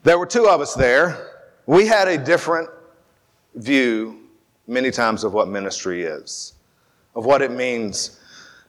[0.05, 1.31] There were two of us there.
[1.65, 2.69] We had a different
[3.55, 4.29] view
[4.67, 6.53] many times of what ministry is,
[7.15, 8.21] of what it means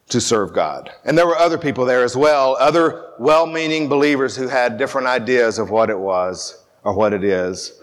[0.07, 0.91] to serve God.
[1.03, 5.07] And there were other people there as well, other well meaning believers who had different
[5.07, 7.81] ideas of what it was or what it is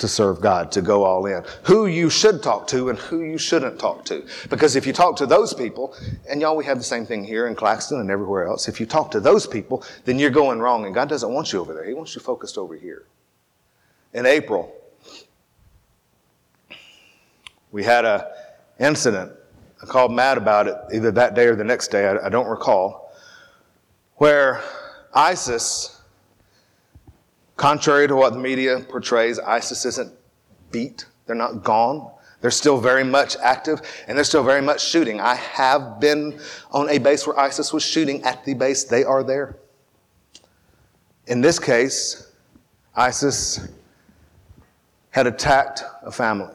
[0.00, 1.44] to serve God, to go all in.
[1.64, 4.26] Who you should talk to and who you shouldn't talk to.
[4.48, 5.94] Because if you talk to those people,
[6.28, 8.66] and y'all, we have the same thing here in Claxton and everywhere else.
[8.66, 11.60] If you talk to those people, then you're going wrong and God doesn't want you
[11.60, 11.84] over there.
[11.84, 13.04] He wants you focused over here.
[14.12, 14.74] In April,
[17.70, 18.22] we had an
[18.78, 19.32] incident.
[19.82, 22.48] I called Matt about it either that day or the next day, I, I don't
[22.48, 23.14] recall,
[24.16, 24.62] where
[25.14, 25.99] ISIS
[27.60, 30.10] Contrary to what the media portrays, ISIS isn't
[30.70, 31.04] beat.
[31.26, 32.10] They're not gone.
[32.40, 35.20] They're still very much active and they're still very much shooting.
[35.20, 38.84] I have been on a base where ISIS was shooting at the base.
[38.84, 39.58] They are there.
[41.26, 42.32] In this case,
[42.96, 43.68] ISIS
[45.10, 46.54] had attacked a family.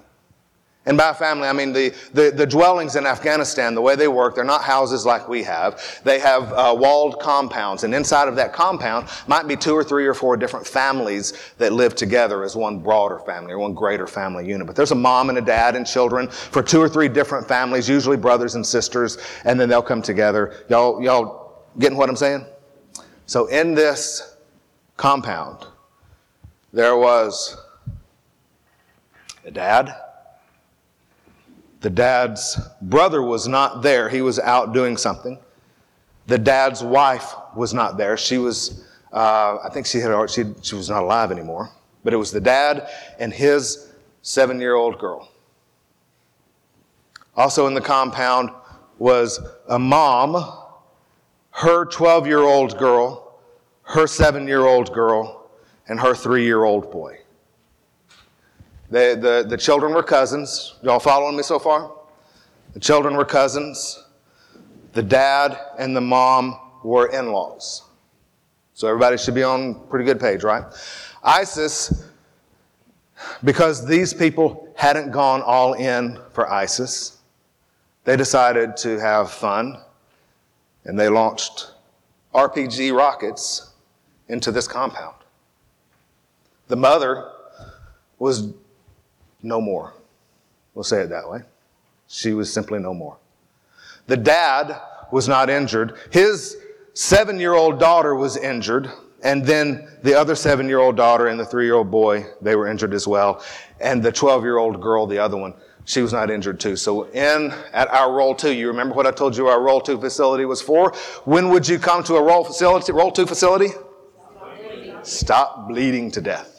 [0.88, 4.36] And by family, I mean the, the, the, dwellings in Afghanistan, the way they work,
[4.36, 5.82] they're not houses like we have.
[6.04, 7.84] They have uh, walled compounds.
[7.84, 11.74] And inside of that compound might be two or three or four different families that
[11.74, 14.67] live together as one broader family or one greater family unit.
[14.67, 17.89] But there's a mom and a dad and children for two or three different families,
[17.89, 20.54] usually brothers and sisters, and then they'll come together.
[20.69, 22.45] Y'all, y'all getting what I'm saying?
[23.26, 24.38] So in this
[24.98, 25.65] compound,
[26.71, 27.58] there was
[29.45, 29.95] a dad,
[31.86, 34.10] the dad's brother was not there.
[34.10, 35.38] He was out doing something.
[36.26, 38.17] The dad's wife was not there.
[38.17, 41.69] She was, uh, I think she had, she, she was not alive anymore.
[42.04, 43.93] But it was the dad and his
[44.24, 45.30] seven year old girl.
[47.36, 48.50] Also in the compound
[48.98, 50.58] was a mom,
[51.52, 53.38] her 12 year old girl,
[53.84, 55.52] her seven year old girl,
[55.88, 57.19] and her three year old boy.
[58.95, 60.75] The, the, the children were cousins.
[60.81, 61.91] Y'all following me so far?
[62.73, 64.01] The children were cousins.
[64.93, 67.84] The dad and the mom were in laws.
[68.74, 70.63] So everybody should be on pretty good page, right?
[71.22, 72.05] ISIS,
[73.43, 77.17] because these people hadn't gone all in for ISIS,
[78.05, 79.78] they decided to have fun
[80.86, 81.74] and they launched
[82.34, 83.74] RPG rockets
[84.30, 85.15] into this compound.
[86.70, 87.34] The mother
[88.20, 88.53] was
[89.46, 89.93] no more.
[90.74, 91.41] We'll say it that way.
[92.08, 93.18] She was simply no more.
[94.08, 94.80] The dad
[95.12, 95.96] was not injured.
[96.12, 96.58] His
[96.93, 98.91] seven year old daughter was injured.
[99.24, 102.56] And then the other seven year old daughter and the three year old boy, they
[102.56, 103.43] were injured as well.
[103.80, 105.54] And the 12 year old girl, the other one,
[105.86, 106.76] she was not injured too.
[106.76, 110.00] So in at our role two, you remember what I told you our role two
[110.00, 110.91] facility was for?
[111.26, 113.70] When would you come to a role facility, role two facility?
[115.04, 116.55] Stop bleeding to death.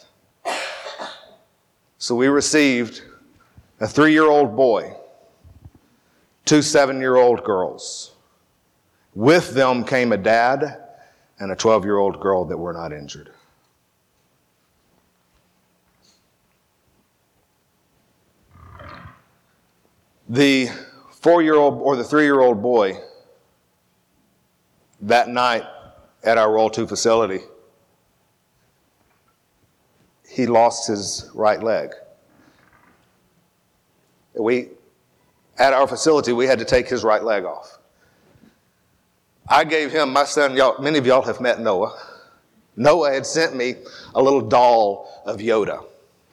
[1.99, 3.01] So we received
[3.79, 4.95] a three year old boy,
[6.45, 8.13] two seven year old girls.
[9.15, 10.83] With them came a dad
[11.39, 13.31] and a 12 year old girl that were not injured.
[20.29, 20.69] The
[21.11, 22.99] four year old or the three year old boy
[25.01, 25.63] that night
[26.23, 27.39] at our Role 2 facility,
[30.37, 31.89] he lost his right leg.
[34.35, 34.69] We,
[35.57, 37.79] at our facility, we had to take his right leg off.
[39.49, 41.97] I gave him, my son, y'all, many of y'all have met Noah.
[42.75, 43.77] Noah had sent me
[44.13, 45.83] a little doll of Yoda.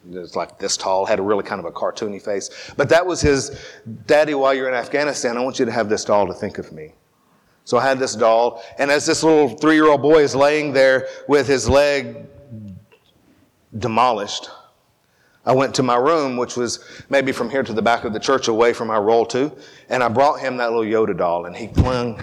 [0.07, 2.71] It was like this tall, had a really kind of a cartoony face.
[2.77, 3.59] But that was his,
[4.05, 6.71] Daddy, while you're in Afghanistan, I want you to have this doll to think of
[6.71, 6.91] me.
[7.63, 10.73] So I had this doll, and as this little three year old boy is laying
[10.73, 12.27] there with his leg
[13.77, 14.49] demolished,
[15.45, 18.19] I went to my room, which was maybe from here to the back of the
[18.19, 19.55] church away from our role two,
[19.89, 22.19] and I brought him that little Yoda doll, and he clung,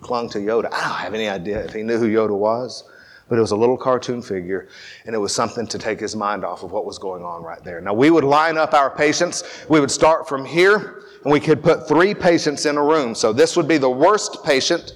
[0.00, 0.66] clung to Yoda.
[0.66, 2.84] I don't have any idea if he knew who Yoda was,
[3.28, 4.68] but it was a little cartoon figure,
[5.06, 7.64] and it was something to take his mind off of what was going on right
[7.64, 7.80] there.
[7.80, 9.42] Now, we would line up our patients.
[9.70, 13.14] We would start from here, and we could put three patients in a room.
[13.14, 14.92] So this would be the worst patient,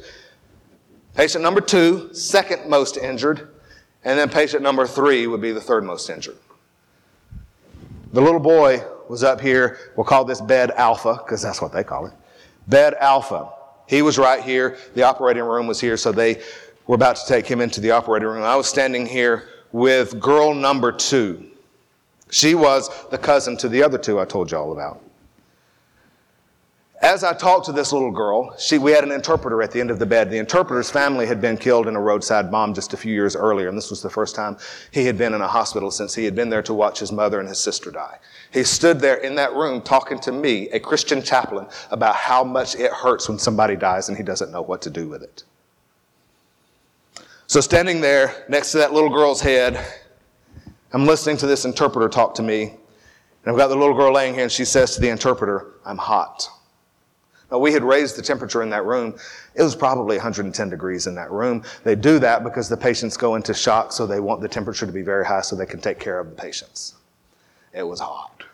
[1.15, 3.50] patient number two, second most injured,
[4.05, 6.39] and then patient number three would be the third most injured.
[8.13, 9.79] The little boy was up here.
[9.97, 12.13] We'll call this bed alpha because that's what they call it.
[12.67, 13.53] Bed alpha.
[13.87, 14.79] He was right here.
[14.95, 16.43] The operating room was here, so they
[16.87, 18.43] were about to take him into the operating room.
[18.43, 21.47] I was standing here with girl number two.
[22.31, 25.03] She was the cousin to the other two I told you all about.
[27.03, 29.91] As I talked to this little girl, she, we had an interpreter at the end
[29.91, 30.29] of the bed.
[30.29, 33.69] The interpreter's family had been killed in a roadside bomb just a few years earlier,
[33.69, 34.59] and this was the first time
[34.91, 37.41] he had been in a hospital since he had been there to watch his mother
[37.41, 38.19] and his sister die.
[38.53, 42.75] He stood there in that room talking to me, a Christian chaplain, about how much
[42.75, 45.45] it hurts when somebody dies and he doesn't know what to do with it.
[47.47, 49.83] So, standing there next to that little girl's head,
[50.93, 54.35] I'm listening to this interpreter talk to me, and I've got the little girl laying
[54.35, 56.47] here, and she says to the interpreter, I'm hot.
[57.51, 59.17] Now, we had raised the temperature in that room.
[59.55, 61.65] It was probably 110 degrees in that room.
[61.83, 64.93] They do that because the patients go into shock, so they want the temperature to
[64.93, 66.95] be very high so they can take care of the patients.
[67.73, 68.45] It was hot.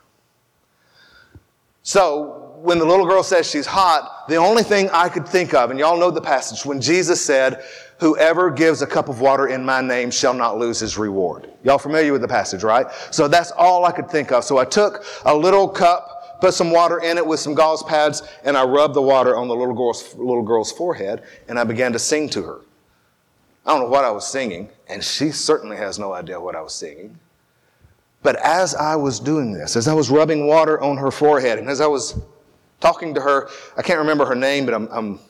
[1.82, 5.70] So, when the little girl says she's hot, the only thing I could think of,
[5.70, 7.62] and y'all know the passage, when Jesus said,
[7.98, 11.50] Whoever gives a cup of water in my name shall not lose his reward.
[11.64, 12.86] Y'all familiar with the passage, right?
[13.10, 14.44] So that's all I could think of.
[14.44, 18.22] So I took a little cup put some water in it with some gauze pads,
[18.44, 21.92] and I rubbed the water on the little girl's, little girl's forehead, and I began
[21.92, 22.60] to sing to her.
[23.64, 26.60] I don't know what I was singing, and she certainly has no idea what I
[26.60, 27.18] was singing.
[28.22, 31.68] But as I was doing this, as I was rubbing water on her forehead, and
[31.68, 32.18] as I was
[32.80, 35.20] talking to her, I can't remember her name, but I'm, I'm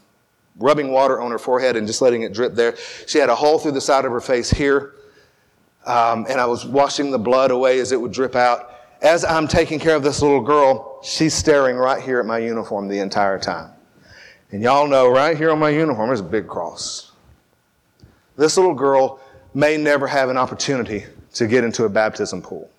[0.59, 2.77] rubbing water on her forehead and just letting it drip there.
[3.07, 4.95] She had a hole through the side of her face here,
[5.87, 9.47] um, and I was washing the blood away as it would drip out as I'm
[9.47, 13.39] taking care of this little girl, she's staring right here at my uniform the entire
[13.39, 13.71] time.
[14.51, 17.13] And y'all know right here on my uniform is a big cross.
[18.37, 19.21] This little girl
[19.55, 22.71] may never have an opportunity to get into a baptism pool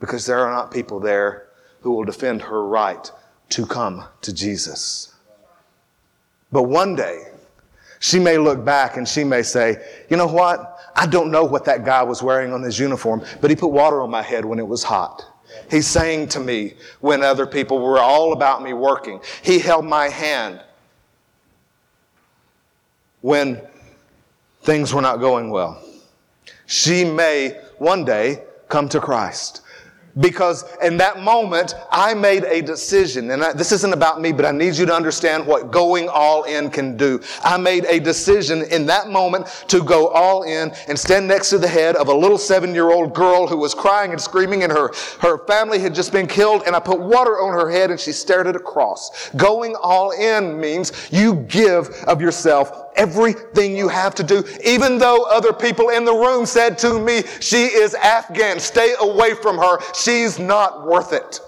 [0.00, 1.46] because there are not people there
[1.80, 3.10] who will defend her right
[3.50, 5.14] to come to Jesus.
[6.52, 7.26] But one day,
[8.00, 10.69] she may look back and she may say, you know what?
[10.96, 14.02] I don't know what that guy was wearing on his uniform, but he put water
[14.02, 15.24] on my head when it was hot.
[15.70, 19.20] He sang to me when other people were all about me working.
[19.42, 20.62] He held my hand
[23.20, 23.60] when
[24.62, 25.82] things were not going well.
[26.66, 29.59] She may one day come to Christ.
[30.18, 34.44] Because in that moment, I made a decision, and I, this isn't about me, but
[34.44, 37.20] I need you to understand what going all in can do.
[37.44, 41.58] I made a decision in that moment to go all in and stand next to
[41.58, 44.72] the head of a little seven year old girl who was crying and screaming, and
[44.72, 48.00] her, her family had just been killed, and I put water on her head and
[48.00, 49.30] she stared at a cross.
[49.36, 55.24] Going all in means you give of yourself everything you have to do, even though
[55.24, 59.78] other people in the room said to me, She is Afghan, stay away from her,
[59.94, 61.40] she's not worth it.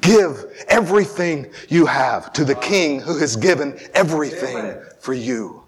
[0.00, 5.62] Give everything you have to the King who has given everything for you.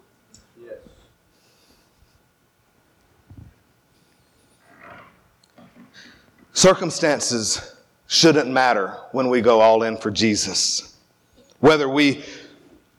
[6.54, 7.76] Circumstances
[8.06, 10.96] shouldn't matter when we go all in for Jesus.
[11.60, 12.22] Whether we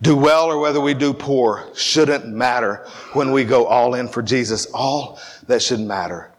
[0.03, 4.21] do well or whether we do poor shouldn't matter when we go all in for
[4.21, 4.65] Jesus.
[4.67, 6.31] All that should matter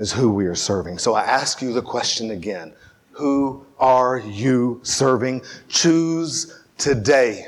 [0.00, 0.98] is who we are serving.
[0.98, 2.74] So I ask you the question again.
[3.12, 5.42] Who are you serving?
[5.68, 7.46] Choose today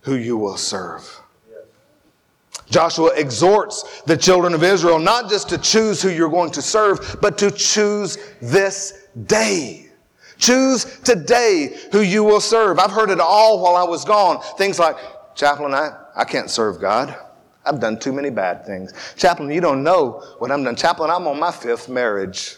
[0.00, 1.20] who you will serve.
[2.70, 7.18] Joshua exhorts the children of Israel not just to choose who you're going to serve,
[7.20, 9.89] but to choose this day.
[10.40, 12.78] Choose today who you will serve.
[12.78, 14.42] I've heard it all while I was gone.
[14.56, 14.96] Things like,
[15.34, 17.14] Chaplain, I, I can't serve God.
[17.64, 18.92] I've done too many bad things.
[19.16, 20.76] Chaplain, you don't know what I'm done.
[20.76, 22.56] Chaplain, I'm on my fifth marriage.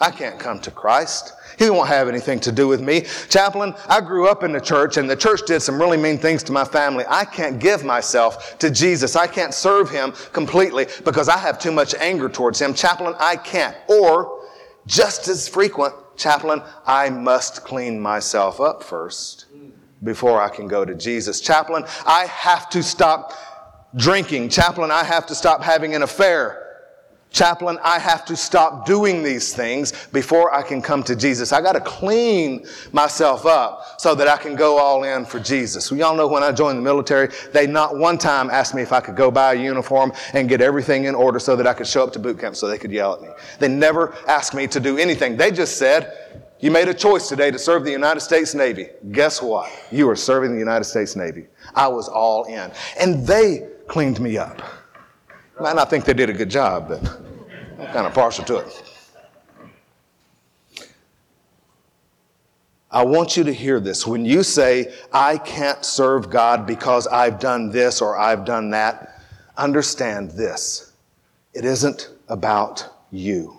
[0.00, 1.34] I can't come to Christ.
[1.58, 3.02] He won't have anything to do with me.
[3.28, 6.42] Chaplain, I grew up in the church and the church did some really mean things
[6.44, 7.04] to my family.
[7.06, 9.14] I can't give myself to Jesus.
[9.14, 12.72] I can't serve him completely because I have too much anger towards him.
[12.74, 13.76] Chaplain, I can't.
[13.88, 14.40] Or,
[14.86, 19.46] just as frequent, Chaplain, I must clean myself up first
[20.02, 21.40] before I can go to Jesus.
[21.40, 23.32] Chaplain, I have to stop
[23.96, 24.50] drinking.
[24.50, 26.59] Chaplain, I have to stop having an affair.
[27.32, 31.52] Chaplain, I have to stop doing these things before I can come to Jesus.
[31.52, 35.92] I got to clean myself up so that I can go all in for Jesus.
[35.92, 38.92] We all know when I joined the military, they not one time asked me if
[38.92, 41.86] I could go buy a uniform and get everything in order so that I could
[41.86, 43.28] show up to boot camp so they could yell at me.
[43.60, 45.36] They never asked me to do anything.
[45.36, 48.88] They just said, you made a choice today to serve the United States Navy.
[49.12, 49.70] Guess what?
[49.92, 51.46] You are serving the United States Navy.
[51.74, 52.72] I was all in.
[52.98, 54.60] And they cleaned me up.
[55.60, 57.02] Might not think they did a good job, but
[57.78, 58.82] I'm kind of partial to it.
[62.90, 64.06] I want you to hear this.
[64.06, 69.20] When you say, I can't serve God because I've done this or I've done that,
[69.56, 70.92] understand this.
[71.52, 73.58] It isn't about you.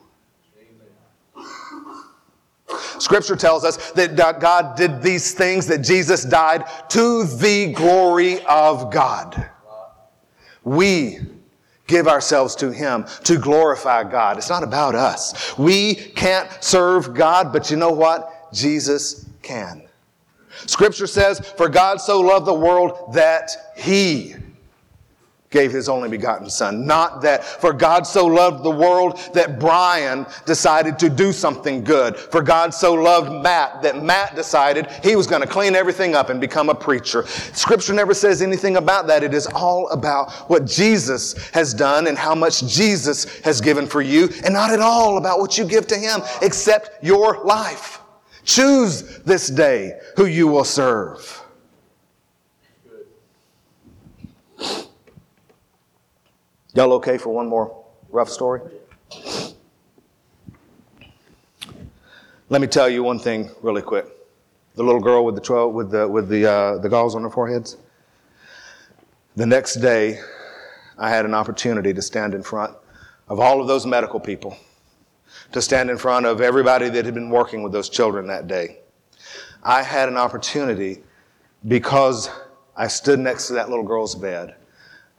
[2.99, 8.91] Scripture tells us that God did these things, that Jesus died to the glory of
[8.91, 9.49] God.
[10.63, 11.19] We
[11.91, 14.37] give ourselves to Him to glorify God.
[14.37, 15.57] It's not about us.
[15.57, 18.51] We can't serve God, but you know what?
[18.53, 19.83] Jesus can.
[20.65, 24.35] Scripture says, For God so loved the world that He
[25.51, 26.87] gave his only begotten son.
[26.87, 32.17] Not that, for God so loved the world that Brian decided to do something good.
[32.17, 36.29] For God so loved Matt that Matt decided he was going to clean everything up
[36.29, 37.27] and become a preacher.
[37.27, 39.23] Scripture never says anything about that.
[39.23, 44.01] It is all about what Jesus has done and how much Jesus has given for
[44.01, 47.99] you, and not at all about what you give to him, except your life.
[48.45, 51.40] Choose this day who you will serve.
[56.73, 58.61] Y'all okay for one more rough story?
[62.47, 64.05] Let me tell you one thing really quick.
[64.75, 67.29] The little girl with the tro- with the with the uh, the galls on her
[67.29, 67.75] foreheads.
[69.35, 70.21] The next day,
[70.97, 72.73] I had an opportunity to stand in front
[73.27, 74.55] of all of those medical people,
[75.51, 78.79] to stand in front of everybody that had been working with those children that day.
[79.61, 81.03] I had an opportunity
[81.67, 82.29] because
[82.77, 84.55] I stood next to that little girl's bed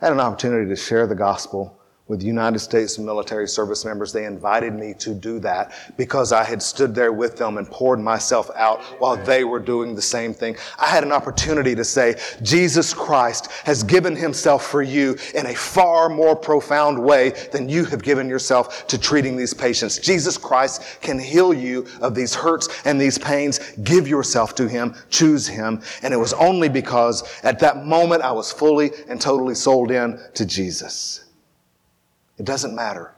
[0.02, 4.12] had an opportunity to share the gospel with United States military service members.
[4.12, 8.00] They invited me to do that because I had stood there with them and poured
[8.00, 10.56] myself out while they were doing the same thing.
[10.80, 15.54] I had an opportunity to say, Jesus Christ has given himself for you in a
[15.54, 19.98] far more profound way than you have given yourself to treating these patients.
[19.98, 23.58] Jesus Christ can heal you of these hurts and these pains.
[23.84, 24.94] Give yourself to him.
[25.08, 25.80] Choose him.
[26.02, 30.20] And it was only because at that moment I was fully and totally sold in
[30.34, 31.31] to Jesus.
[32.42, 33.12] It doesn't matter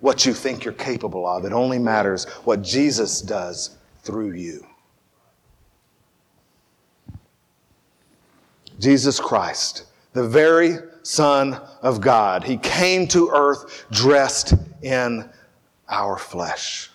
[0.00, 4.66] what you think you're capable of, it only matters what Jesus does through you.
[8.78, 14.52] Jesus Christ, the very Son of God, He came to earth dressed
[14.82, 15.30] in
[15.88, 16.90] our flesh.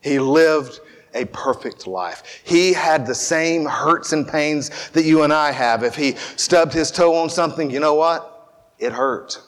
[0.00, 0.80] He lived
[1.12, 2.40] a perfect life.
[2.44, 5.82] He had the same hurts and pains that you and I have.
[5.82, 8.72] If he stubbed his toe on something, you know what?
[8.78, 9.38] It hurt.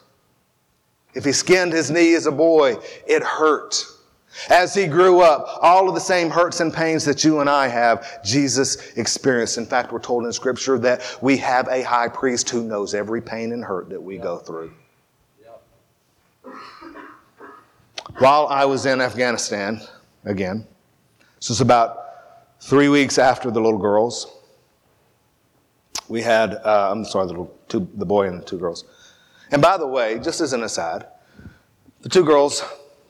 [1.13, 2.75] If he skinned his knee as a boy,
[3.07, 3.85] it hurt.
[4.49, 7.67] As he grew up, all of the same hurts and pains that you and I
[7.67, 9.57] have, Jesus experienced.
[9.57, 13.21] In fact, we're told in Scripture that we have a high priest who knows every
[13.21, 14.71] pain and hurt that we go through.
[18.19, 19.81] While I was in Afghanistan,
[20.23, 20.65] again,
[21.39, 21.97] this was about
[22.59, 24.37] three weeks after the little girls.
[26.07, 28.85] We had, uh, I'm sorry, the, little two, the boy and the two girls.
[29.51, 31.05] And by the way, just as an aside,
[32.01, 32.63] the two girls,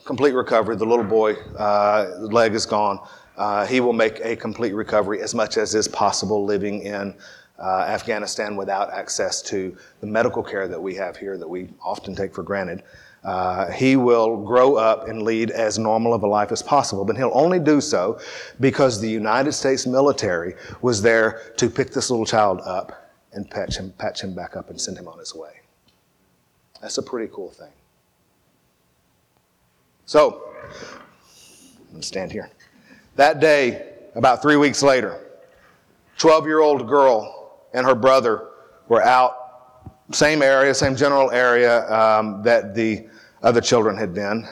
[0.05, 0.75] complete recovery.
[0.75, 3.05] The little boy, uh, leg is gone.
[3.35, 7.13] Uh, he will make a complete recovery as much as is possible living in
[7.59, 12.15] uh, Afghanistan without access to the medical care that we have here that we often
[12.15, 12.83] take for granted.
[13.23, 17.17] Uh, he will grow up and lead as normal of a life as possible, but
[17.17, 18.19] he'll only do so
[18.59, 23.77] because the United States military was there to pick this little child up and patch
[23.77, 25.56] him, patch him back up and send him on his way.
[26.81, 27.71] That's a pretty cool thing.
[30.05, 30.53] So,
[31.91, 32.49] I'm to stand here.
[33.15, 35.19] That day, about three weeks later,
[36.17, 38.47] 12 year old girl and her brother
[38.87, 43.07] were out, same area, same general area um, that the
[43.43, 44.47] other children had been.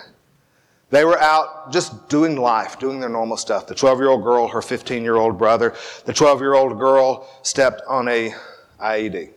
[0.89, 3.67] They were out just doing life, doing their normal stuff.
[3.67, 5.73] The 12 year old girl, her 15 year old brother.
[6.05, 8.33] The 12 year old girl stepped on a
[8.79, 9.31] IED.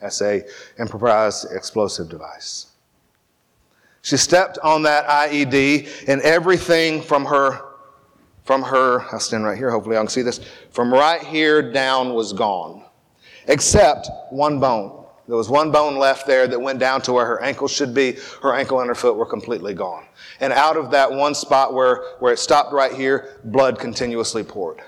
[0.00, 0.42] That's a
[0.78, 2.66] improvised explosive device.
[4.02, 7.62] She stepped on that IED and everything from her,
[8.44, 10.40] from her, I'll stand right here, hopefully I can see this,
[10.70, 12.84] from right here down was gone,
[13.46, 15.04] except one bone.
[15.26, 18.18] There was one bone left there that went down to where her ankle should be.
[18.42, 20.04] Her ankle and her foot were completely gone.
[20.40, 24.82] And out of that one spot where, where it stopped right here, blood continuously poured.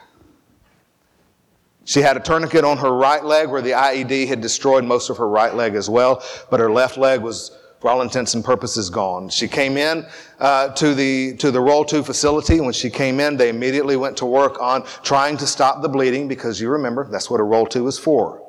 [1.87, 5.17] She had a tourniquet on her right leg where the IED had destroyed most of
[5.19, 8.91] her right leg as well, but her left leg was, for all intents and purposes,
[8.91, 9.29] gone.
[9.29, 10.05] She came in
[10.41, 12.61] uh, to the to the Role Two facility.
[12.61, 16.27] When she came in, they immediately went to work on trying to stop the bleeding
[16.27, 18.43] because you remember that's what a Role Two is for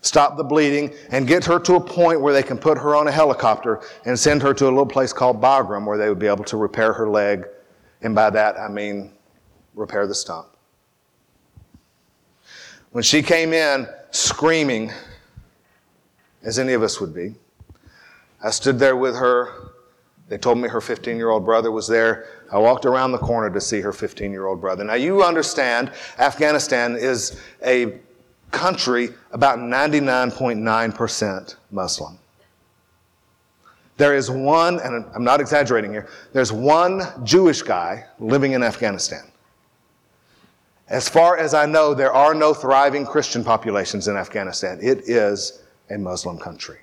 [0.00, 3.08] stop the bleeding, and get her to a point where they can put her on
[3.08, 6.28] a helicopter and send her to a little place called Bagram where they would be
[6.28, 7.44] able to repair her leg.
[8.02, 9.12] And by that, I mean
[9.74, 10.57] repair the stump.
[12.92, 14.90] When she came in screaming,
[16.42, 17.34] as any of us would be,
[18.42, 19.72] I stood there with her.
[20.28, 22.26] They told me her 15 year old brother was there.
[22.50, 24.84] I walked around the corner to see her 15 year old brother.
[24.84, 27.98] Now, you understand, Afghanistan is a
[28.50, 32.18] country about 99.9% Muslim.
[33.98, 39.30] There is one, and I'm not exaggerating here, there's one Jewish guy living in Afghanistan.
[40.88, 44.78] As far as I know, there are no thriving Christian populations in Afghanistan.
[44.80, 46.78] It is a Muslim country.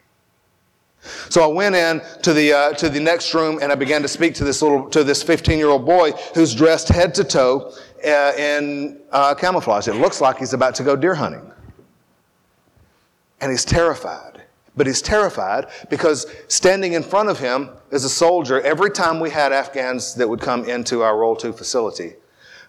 [1.30, 4.08] So I went in to the, uh, to the next room and I began to
[4.08, 7.74] speak to this little, to this 15 year old boy who's dressed head to toe
[8.06, 9.88] uh, in uh, camouflage.
[9.88, 11.52] It looks like he's about to go deer hunting
[13.42, 14.42] and he's terrified.
[14.78, 18.60] But he's terrified because standing in front of him is a soldier.
[18.62, 22.16] Every time we had Afghans that would come into our Role 2 facility,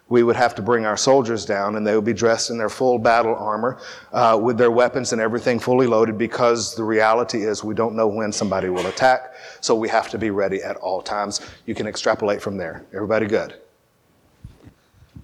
[0.08, 2.68] we would have to bring our soldiers down and they would be dressed in their
[2.68, 3.78] full battle armor
[4.12, 8.06] uh, with their weapons and everything fully loaded because the reality is we don't know
[8.06, 9.34] when somebody will attack.
[9.60, 11.40] So we have to be ready at all times.
[11.66, 12.84] You can extrapolate from there.
[12.94, 13.54] Everybody good?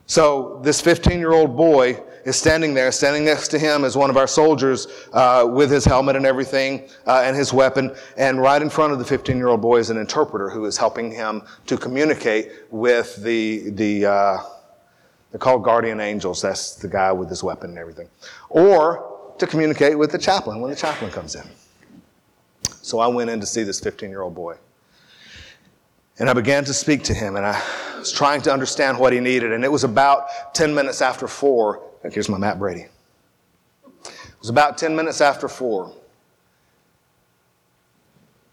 [0.07, 2.91] So this 15 year old boy is standing there.
[2.91, 6.89] Standing next to him is one of our soldiers uh, with his helmet and everything
[7.07, 7.95] uh, and his weapon.
[8.17, 10.77] And right in front of the 15 year old boy is an interpreter who is
[10.77, 14.39] helping him to communicate with the, the, uh,
[15.33, 16.41] they're called guardian angels.
[16.41, 18.09] That's the guy with his weapon and everything.
[18.49, 21.43] Or to communicate with the chaplain when the chaplain comes in.
[22.83, 24.57] So I went in to see this 15 year old boy.
[26.21, 27.61] And I began to speak to him, and I
[27.99, 29.51] was trying to understand what he needed.
[29.53, 32.87] And it was about 10 minutes after four Here's my Matt Brady.
[34.05, 35.95] It was about 10 minutes after four.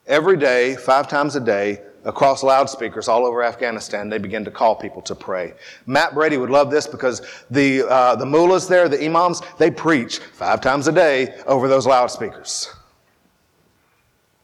[0.06, 4.76] Every day, five times a day, across loudspeakers all over Afghanistan, they begin to call
[4.76, 5.54] people to pray.
[5.86, 10.20] Matt Brady would love this because the, uh, the mullahs there, the imams, they preach
[10.20, 12.74] five times a day over those loudspeakers.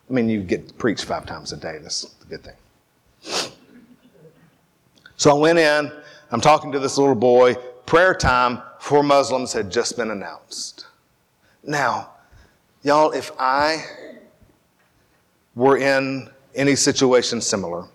[0.10, 1.80] I mean, you get preached five times a day.
[1.82, 3.52] That's a good thing.
[5.18, 5.92] So I went in.
[6.32, 7.56] I'm talking to this little boy.
[7.86, 10.88] Prayer time for Muslims had just been announced.
[11.64, 12.12] Now,
[12.84, 13.84] y'all, if I
[15.56, 17.86] were in any situation similar,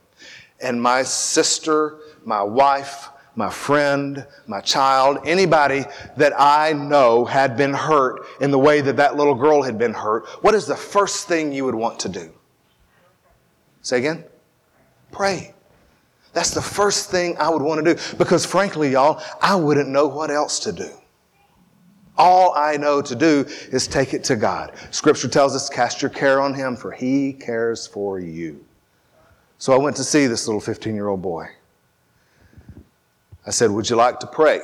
[0.60, 5.84] and my sister, my wife, my friend, my child, anybody
[6.16, 9.94] that I know had been hurt in the way that that little girl had been
[9.94, 12.32] hurt, what is the first thing you would want to do?
[13.82, 14.24] Say again?
[15.12, 15.54] Pray.
[16.32, 20.06] That's the first thing I would want to do because, frankly, y'all, I wouldn't know
[20.06, 20.90] what else to do.
[22.20, 24.74] All I know to do is take it to God.
[24.90, 28.62] Scripture tells us, cast your care on Him, for He cares for you.
[29.56, 31.46] So I went to see this little 15 year old boy.
[33.46, 34.60] I said, Would you like to pray?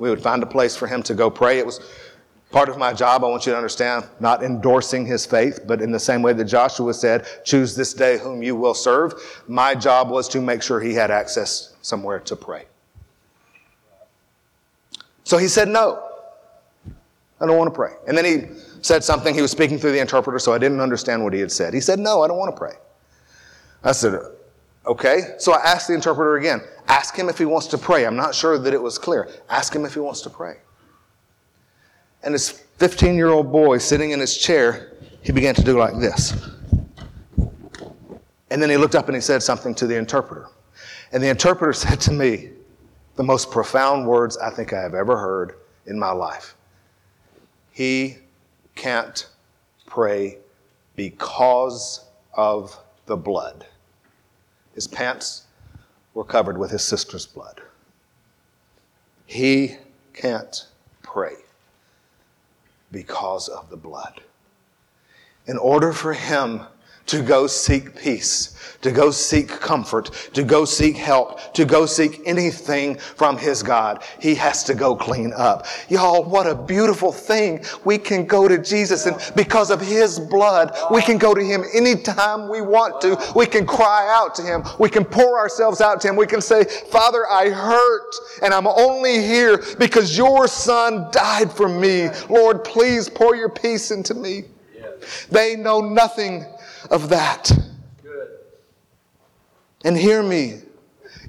[0.00, 1.60] We would find a place for him to go pray.
[1.60, 1.78] It was
[2.50, 5.92] part of my job, I want you to understand, not endorsing his faith, but in
[5.92, 9.14] the same way that Joshua said, Choose this day whom you will serve.
[9.46, 12.64] My job was to make sure he had access somewhere to pray.
[15.24, 16.08] So he said, No,
[17.40, 17.92] I don't want to pray.
[18.06, 19.34] And then he said something.
[19.34, 21.74] He was speaking through the interpreter, so I didn't understand what he had said.
[21.74, 22.74] He said, No, I don't want to pray.
[23.84, 24.20] I said,
[24.86, 25.34] Okay.
[25.38, 28.04] So I asked the interpreter again, Ask him if he wants to pray.
[28.06, 29.28] I'm not sure that it was clear.
[29.48, 30.56] Ask him if he wants to pray.
[32.22, 34.92] And this 15 year old boy sitting in his chair,
[35.22, 36.34] he began to do like this.
[38.50, 40.48] And then he looked up and he said something to the interpreter.
[41.12, 42.50] And the interpreter said to me
[43.16, 45.56] the most profound words I think I have ever heard
[45.86, 46.54] in my life.
[47.72, 48.18] He
[48.74, 49.28] can't
[49.86, 50.38] pray
[50.96, 52.04] because
[52.34, 53.66] of the blood.
[54.74, 55.46] His pants
[56.14, 57.60] were covered with his sister's blood.
[59.26, 59.76] He
[60.14, 60.66] can't
[61.02, 61.36] pray
[62.90, 64.22] because of the blood.
[65.46, 66.62] In order for him
[67.06, 72.20] to go seek peace, to go seek comfort, to go seek help, to go seek
[72.26, 74.02] anything from his God.
[74.20, 75.66] He has to go clean up.
[75.88, 77.64] Y'all, what a beautiful thing.
[77.84, 81.64] We can go to Jesus and because of his blood, we can go to him
[81.74, 83.18] anytime we want to.
[83.34, 84.62] We can cry out to him.
[84.78, 86.16] We can pour ourselves out to him.
[86.16, 91.68] We can say, Father, I hurt and I'm only here because your son died for
[91.68, 92.08] me.
[92.28, 94.44] Lord, please pour your peace into me.
[95.30, 96.44] They know nothing
[96.90, 97.50] of that.
[98.02, 98.28] Good.
[99.84, 100.60] And hear me.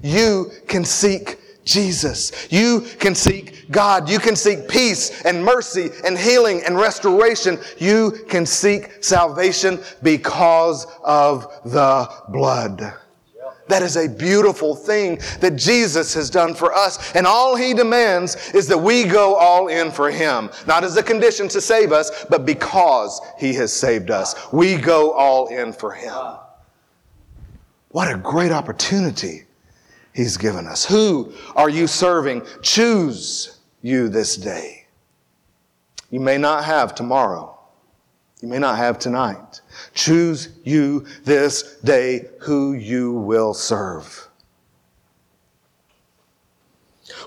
[0.02, 2.46] You can seek Jesus.
[2.50, 4.08] You can seek God.
[4.08, 7.58] You can seek peace and mercy and healing and restoration.
[7.78, 12.94] You can seek salvation because of the blood.
[13.66, 17.14] That is a beautiful thing that Jesus has done for us.
[17.14, 20.50] And all he demands is that we go all in for him.
[20.66, 24.52] Not as a condition to save us, but because he has saved us.
[24.52, 26.36] We go all in for him.
[27.88, 29.44] What a great opportunity
[30.12, 30.84] he's given us.
[30.84, 32.42] Who are you serving?
[32.60, 34.86] Choose you this day.
[36.10, 37.53] You may not have tomorrow.
[38.44, 39.62] You may not have tonight.
[39.94, 44.28] Choose you this day who you will serve.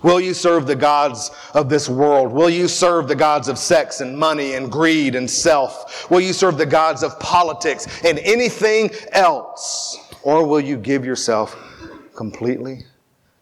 [0.03, 2.31] Will you serve the gods of this world?
[2.31, 6.07] Will you serve the gods of sex and money and greed and self?
[6.11, 9.97] Will you serve the gods of politics and anything else?
[10.21, 11.57] Or will you give yourself
[12.15, 12.85] completely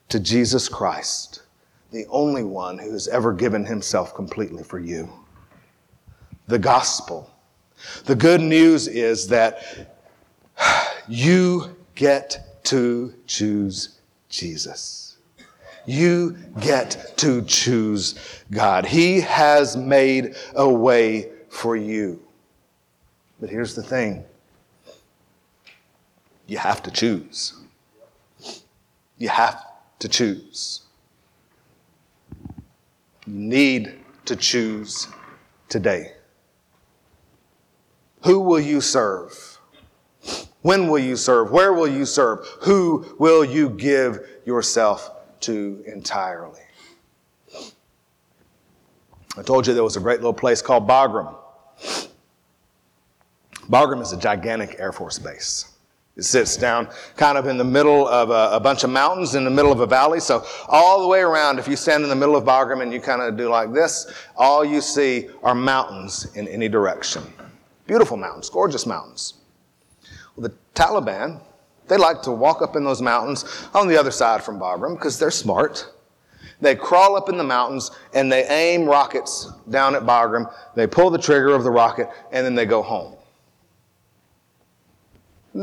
[0.07, 1.41] to Jesus Christ,
[1.91, 5.11] the only one who has ever given himself completely for you?
[6.47, 7.34] The gospel
[8.05, 9.95] the good news is that
[11.07, 15.17] you get to choose Jesus.
[15.85, 18.15] You get to choose
[18.49, 18.85] God.
[18.85, 22.21] He has made a way for you.
[23.39, 24.25] But here's the thing
[26.47, 27.53] you have to choose.
[29.17, 29.63] You have
[29.99, 30.81] to choose.
[33.25, 35.07] You need to choose
[35.69, 36.14] today.
[38.25, 39.59] Who will you serve?
[40.63, 41.51] When will you serve?
[41.51, 42.39] Where will you serve?
[42.61, 45.11] Who will you give yourself
[45.41, 46.61] to entirely?
[49.37, 51.35] I told you there was a great little place called Bagram.
[53.69, 55.71] Bagram is a gigantic Air Force base.
[56.17, 59.43] It sits down kind of in the middle of a, a, bunch of mountains in
[59.43, 60.19] the middle of a valley.
[60.19, 63.01] So all the way around, if you stand in the middle of Bagram and you
[63.01, 67.21] kind of do like this, all you see are mountains in any direction.
[67.87, 69.35] Beautiful mountains, gorgeous mountains.
[70.35, 71.39] Well, the Taliban,
[71.87, 75.19] they like to walk up in those mountains on the other side from Bagram because
[75.19, 75.91] they're smart.
[76.61, 80.51] They crawl up in the mountains and they aim rockets down at Bagram.
[80.75, 83.15] They pull the trigger of the rocket and then they go home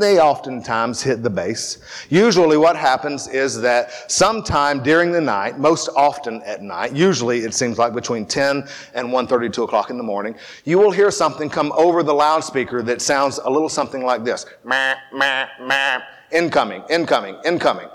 [0.01, 1.77] they oftentimes hit the base.
[2.09, 7.53] Usually what happens is that sometime during the night, most often at night, usually it
[7.53, 10.35] seems like between 10 and 1.30, 2 o'clock in the morning,
[10.65, 14.47] you will hear something come over the loudspeaker that sounds a little something like this.
[14.63, 15.99] Meh, meh, meh.
[16.31, 17.87] Incoming, incoming, incoming.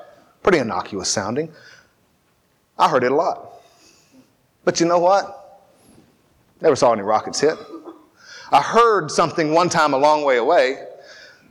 [0.44, 1.52] Pretty innocuous sounding.
[2.78, 3.54] I heard it a lot.
[4.64, 5.66] But you know what?
[6.60, 7.58] Never saw any rockets hit.
[8.52, 10.84] I heard something one time a long way away,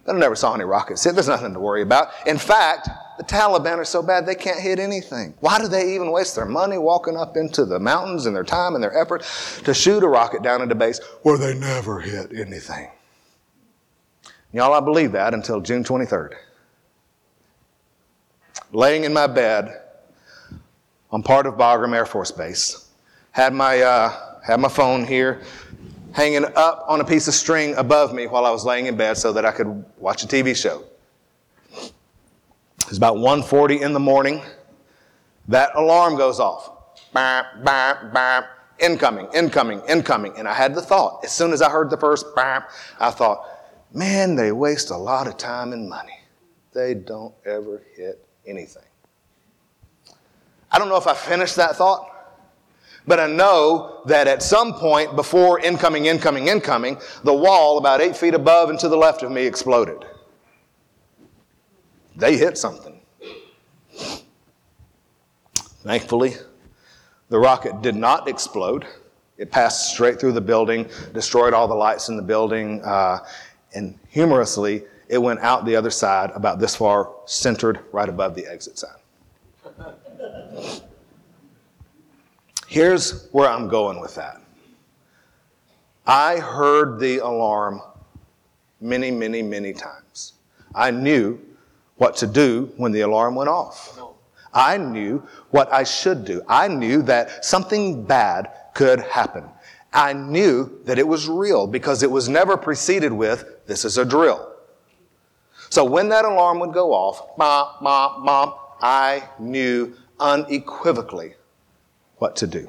[0.08, 1.14] I never saw any rockets hit.
[1.14, 2.10] There's nothing to worry about.
[2.26, 5.34] In fact, the Taliban are so bad they can't hit anything.
[5.40, 8.76] Why do they even waste their money walking up into the mountains and their time
[8.76, 9.24] and their effort
[9.66, 12.90] to shoot a rocket down into base where they never hit anything?
[14.54, 16.36] Y'all, I believe that until June 23rd.
[18.72, 19.82] Laying in my bed
[21.12, 22.90] on part of Bagram Air Force Base,
[23.32, 25.42] had my, uh, had my phone here,
[26.18, 29.18] hanging up on a piece of string above me while I was laying in bed
[29.18, 30.84] so that I could watch a TV show.
[32.88, 34.42] It's about 1.40 in the morning.
[35.48, 36.72] That alarm goes off.
[37.14, 38.46] Bam, bam, bam.
[38.80, 40.34] Incoming, incoming, incoming.
[40.40, 42.64] And I had the thought, as soon as I heard the first bam,
[43.00, 43.46] I thought,
[43.94, 46.20] man, they waste a lot of time and money.
[46.74, 48.82] They don't ever hit anything.
[50.72, 52.10] I don't know if I finished that thought,
[53.08, 58.18] but I know that at some point before incoming, incoming, incoming, the wall about eight
[58.18, 60.06] feet above and to the left of me exploded.
[62.18, 63.00] They hit something.
[65.84, 66.36] Thankfully,
[67.30, 68.86] the rocket did not explode.
[69.38, 73.20] It passed straight through the building, destroyed all the lights in the building, uh,
[73.74, 78.46] and humorously, it went out the other side about this far, centered right above the
[78.48, 78.92] exit sign.
[82.68, 84.42] Here's where I'm going with that.
[86.06, 87.82] I heard the alarm
[88.82, 90.34] many, many, many times.
[90.76, 91.40] I knew
[91.96, 93.98] what to do when the alarm went off.
[94.54, 96.42] I knew what I should do.
[96.48, 99.46] I knew that something bad could happen.
[99.94, 104.04] I knew that it was real because it was never preceded with, this is a
[104.04, 104.54] drill.
[105.70, 111.36] So when that alarm would go off, mom, mom, mom, I knew unequivocally
[112.18, 112.68] what to do.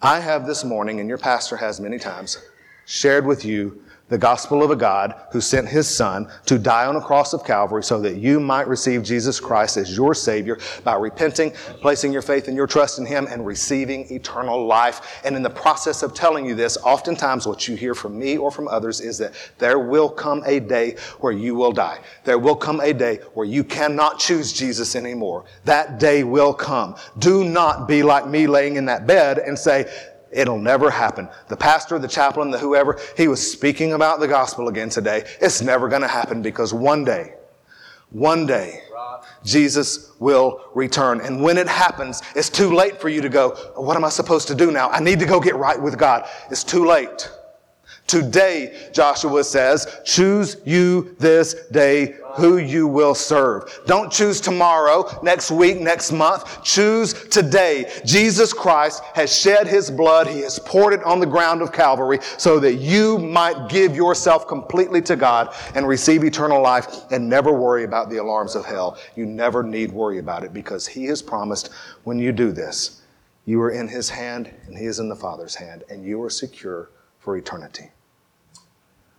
[0.00, 2.38] I have this morning, and your pastor has many times,
[2.86, 3.82] shared with you
[4.12, 7.46] the gospel of a God who sent his son to die on a cross of
[7.46, 11.50] Calvary so that you might receive Jesus Christ as your Savior by repenting,
[11.80, 15.22] placing your faith and your trust in him, and receiving eternal life.
[15.24, 18.50] And in the process of telling you this, oftentimes what you hear from me or
[18.50, 22.00] from others is that there will come a day where you will die.
[22.24, 25.46] There will come a day where you cannot choose Jesus anymore.
[25.64, 26.96] That day will come.
[27.18, 29.90] Do not be like me laying in that bed and say,
[30.32, 31.28] It'll never happen.
[31.48, 35.24] The pastor, the chaplain, the whoever, he was speaking about the gospel again today.
[35.40, 37.34] It's never going to happen because one day,
[38.10, 38.82] one day,
[39.44, 41.20] Jesus will return.
[41.20, 44.48] And when it happens, it's too late for you to go, what am I supposed
[44.48, 44.88] to do now?
[44.90, 46.28] I need to go get right with God.
[46.50, 47.30] It's too late.
[48.06, 53.80] Today, Joshua says, choose you this day who you will serve.
[53.86, 56.62] Don't choose tomorrow, next week, next month.
[56.62, 57.90] Choose today.
[58.04, 60.26] Jesus Christ has shed his blood.
[60.26, 64.46] He has poured it on the ground of Calvary so that you might give yourself
[64.46, 68.98] completely to God and receive eternal life and never worry about the alarms of hell.
[69.16, 71.70] You never need worry about it because he has promised
[72.04, 73.02] when you do this,
[73.46, 76.30] you are in his hand and he is in the Father's hand and you are
[76.30, 77.91] secure for eternity.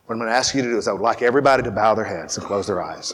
[0.05, 1.95] What I'm going to ask you to do is I would like everybody to bow
[1.95, 3.13] their heads and close their eyes.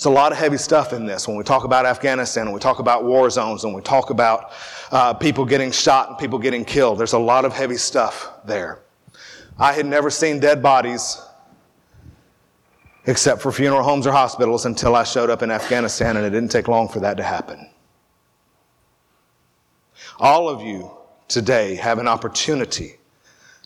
[0.00, 2.60] It's a lot of heavy stuff in this when we talk about Afghanistan when we
[2.60, 4.52] talk about war zones when we talk about
[4.92, 6.98] uh, people getting shot and people getting killed.
[6.98, 8.78] There's a lot of heavy stuff there.
[9.58, 11.20] I had never seen dead bodies
[13.04, 16.50] except for funeral homes or hospitals until I showed up in Afghanistan, and it didn't
[16.50, 17.68] take long for that to happen.
[20.18, 20.90] All of you
[21.28, 22.99] today have an opportunity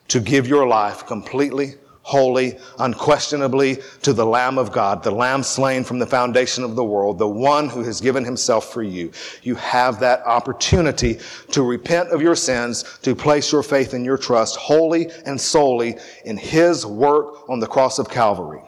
[0.08, 5.84] to give your life completely, wholly, unquestionably to the Lamb of God, the Lamb slain
[5.84, 9.10] from the foundation of the world, the one who has given himself for you.
[9.42, 11.18] You have that opportunity
[11.52, 15.96] to repent of your sins, to place your faith and your trust wholly and solely
[16.26, 18.62] in his work on the cross of Calvary.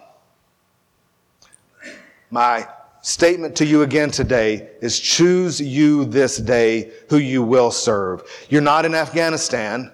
[2.30, 2.66] My
[3.02, 8.22] statement to you again today is choose you this day who you will serve.
[8.48, 9.92] You're not in Afghanistan.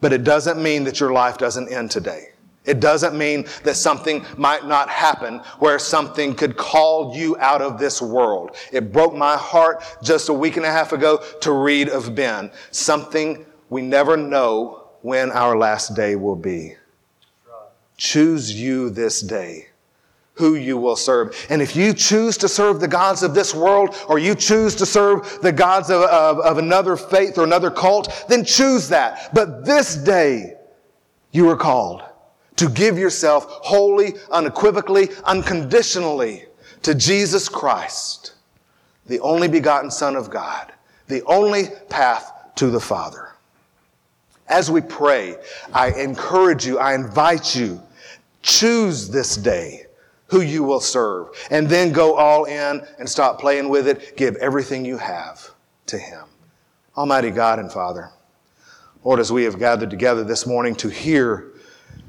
[0.00, 2.30] But it doesn't mean that your life doesn't end today.
[2.64, 7.78] It doesn't mean that something might not happen where something could call you out of
[7.78, 8.56] this world.
[8.72, 12.50] It broke my heart just a week and a half ago to read of Ben.
[12.70, 16.74] Something we never know when our last day will be.
[17.96, 19.67] Choose you this day
[20.38, 21.34] who you will serve.
[21.50, 24.86] And if you choose to serve the gods of this world or you choose to
[24.86, 29.34] serve the gods of, of, of another faith or another cult, then choose that.
[29.34, 30.54] But this day
[31.32, 32.02] you are called
[32.54, 36.44] to give yourself wholly, unequivocally, unconditionally
[36.82, 38.34] to Jesus Christ,
[39.06, 40.72] the only begotten Son of God,
[41.08, 43.30] the only path to the Father.
[44.46, 45.36] As we pray,
[45.74, 47.82] I encourage you, I invite you,
[48.42, 49.87] choose this day
[50.28, 54.16] who you will serve, and then go all in and stop playing with it.
[54.16, 55.50] Give everything you have
[55.86, 56.24] to Him.
[56.96, 58.10] Almighty God and Father,
[59.04, 61.52] Lord, as we have gathered together this morning to hear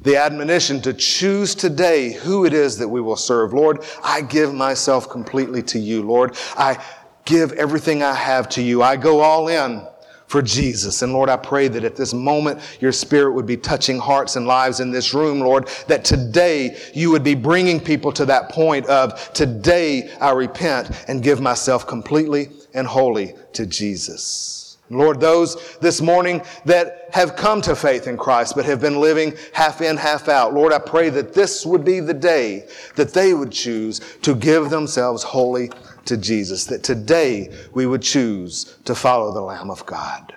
[0.02, 3.54] the admonition to choose today who it is that we will serve.
[3.54, 6.04] Lord, I give myself completely to you.
[6.04, 6.84] Lord, I
[7.26, 8.82] give everything I have to you.
[8.82, 9.86] I go all in
[10.30, 11.02] for Jesus.
[11.02, 14.46] And Lord, I pray that at this moment your spirit would be touching hearts and
[14.46, 18.86] lives in this room, Lord, that today you would be bringing people to that point
[18.86, 24.60] of today I repent and give myself completely and wholly to Jesus.
[24.92, 29.36] Lord, those this morning that have come to faith in Christ but have been living
[29.54, 33.34] half in, half out, Lord, I pray that this would be the day that they
[33.34, 35.72] would choose to give themselves wholly
[36.06, 40.36] to Jesus, that today we would choose to follow the Lamb of God.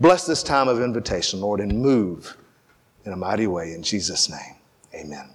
[0.00, 2.36] Bless this time of invitation, Lord, and move
[3.04, 4.56] in a mighty way in Jesus' name.
[4.94, 5.30] Amen.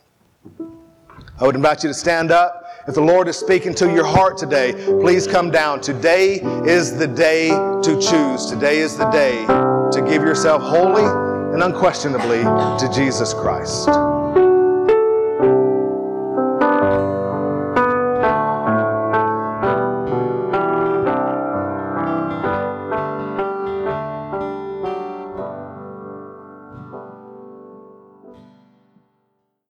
[1.40, 2.68] I would invite you to stand up.
[2.88, 5.82] If the Lord is speaking to your heart today, please come down.
[5.82, 8.48] Today is the day to choose.
[8.48, 11.06] Today is the day to give yourself wholly
[11.54, 13.88] and unquestionably to Jesus Christ.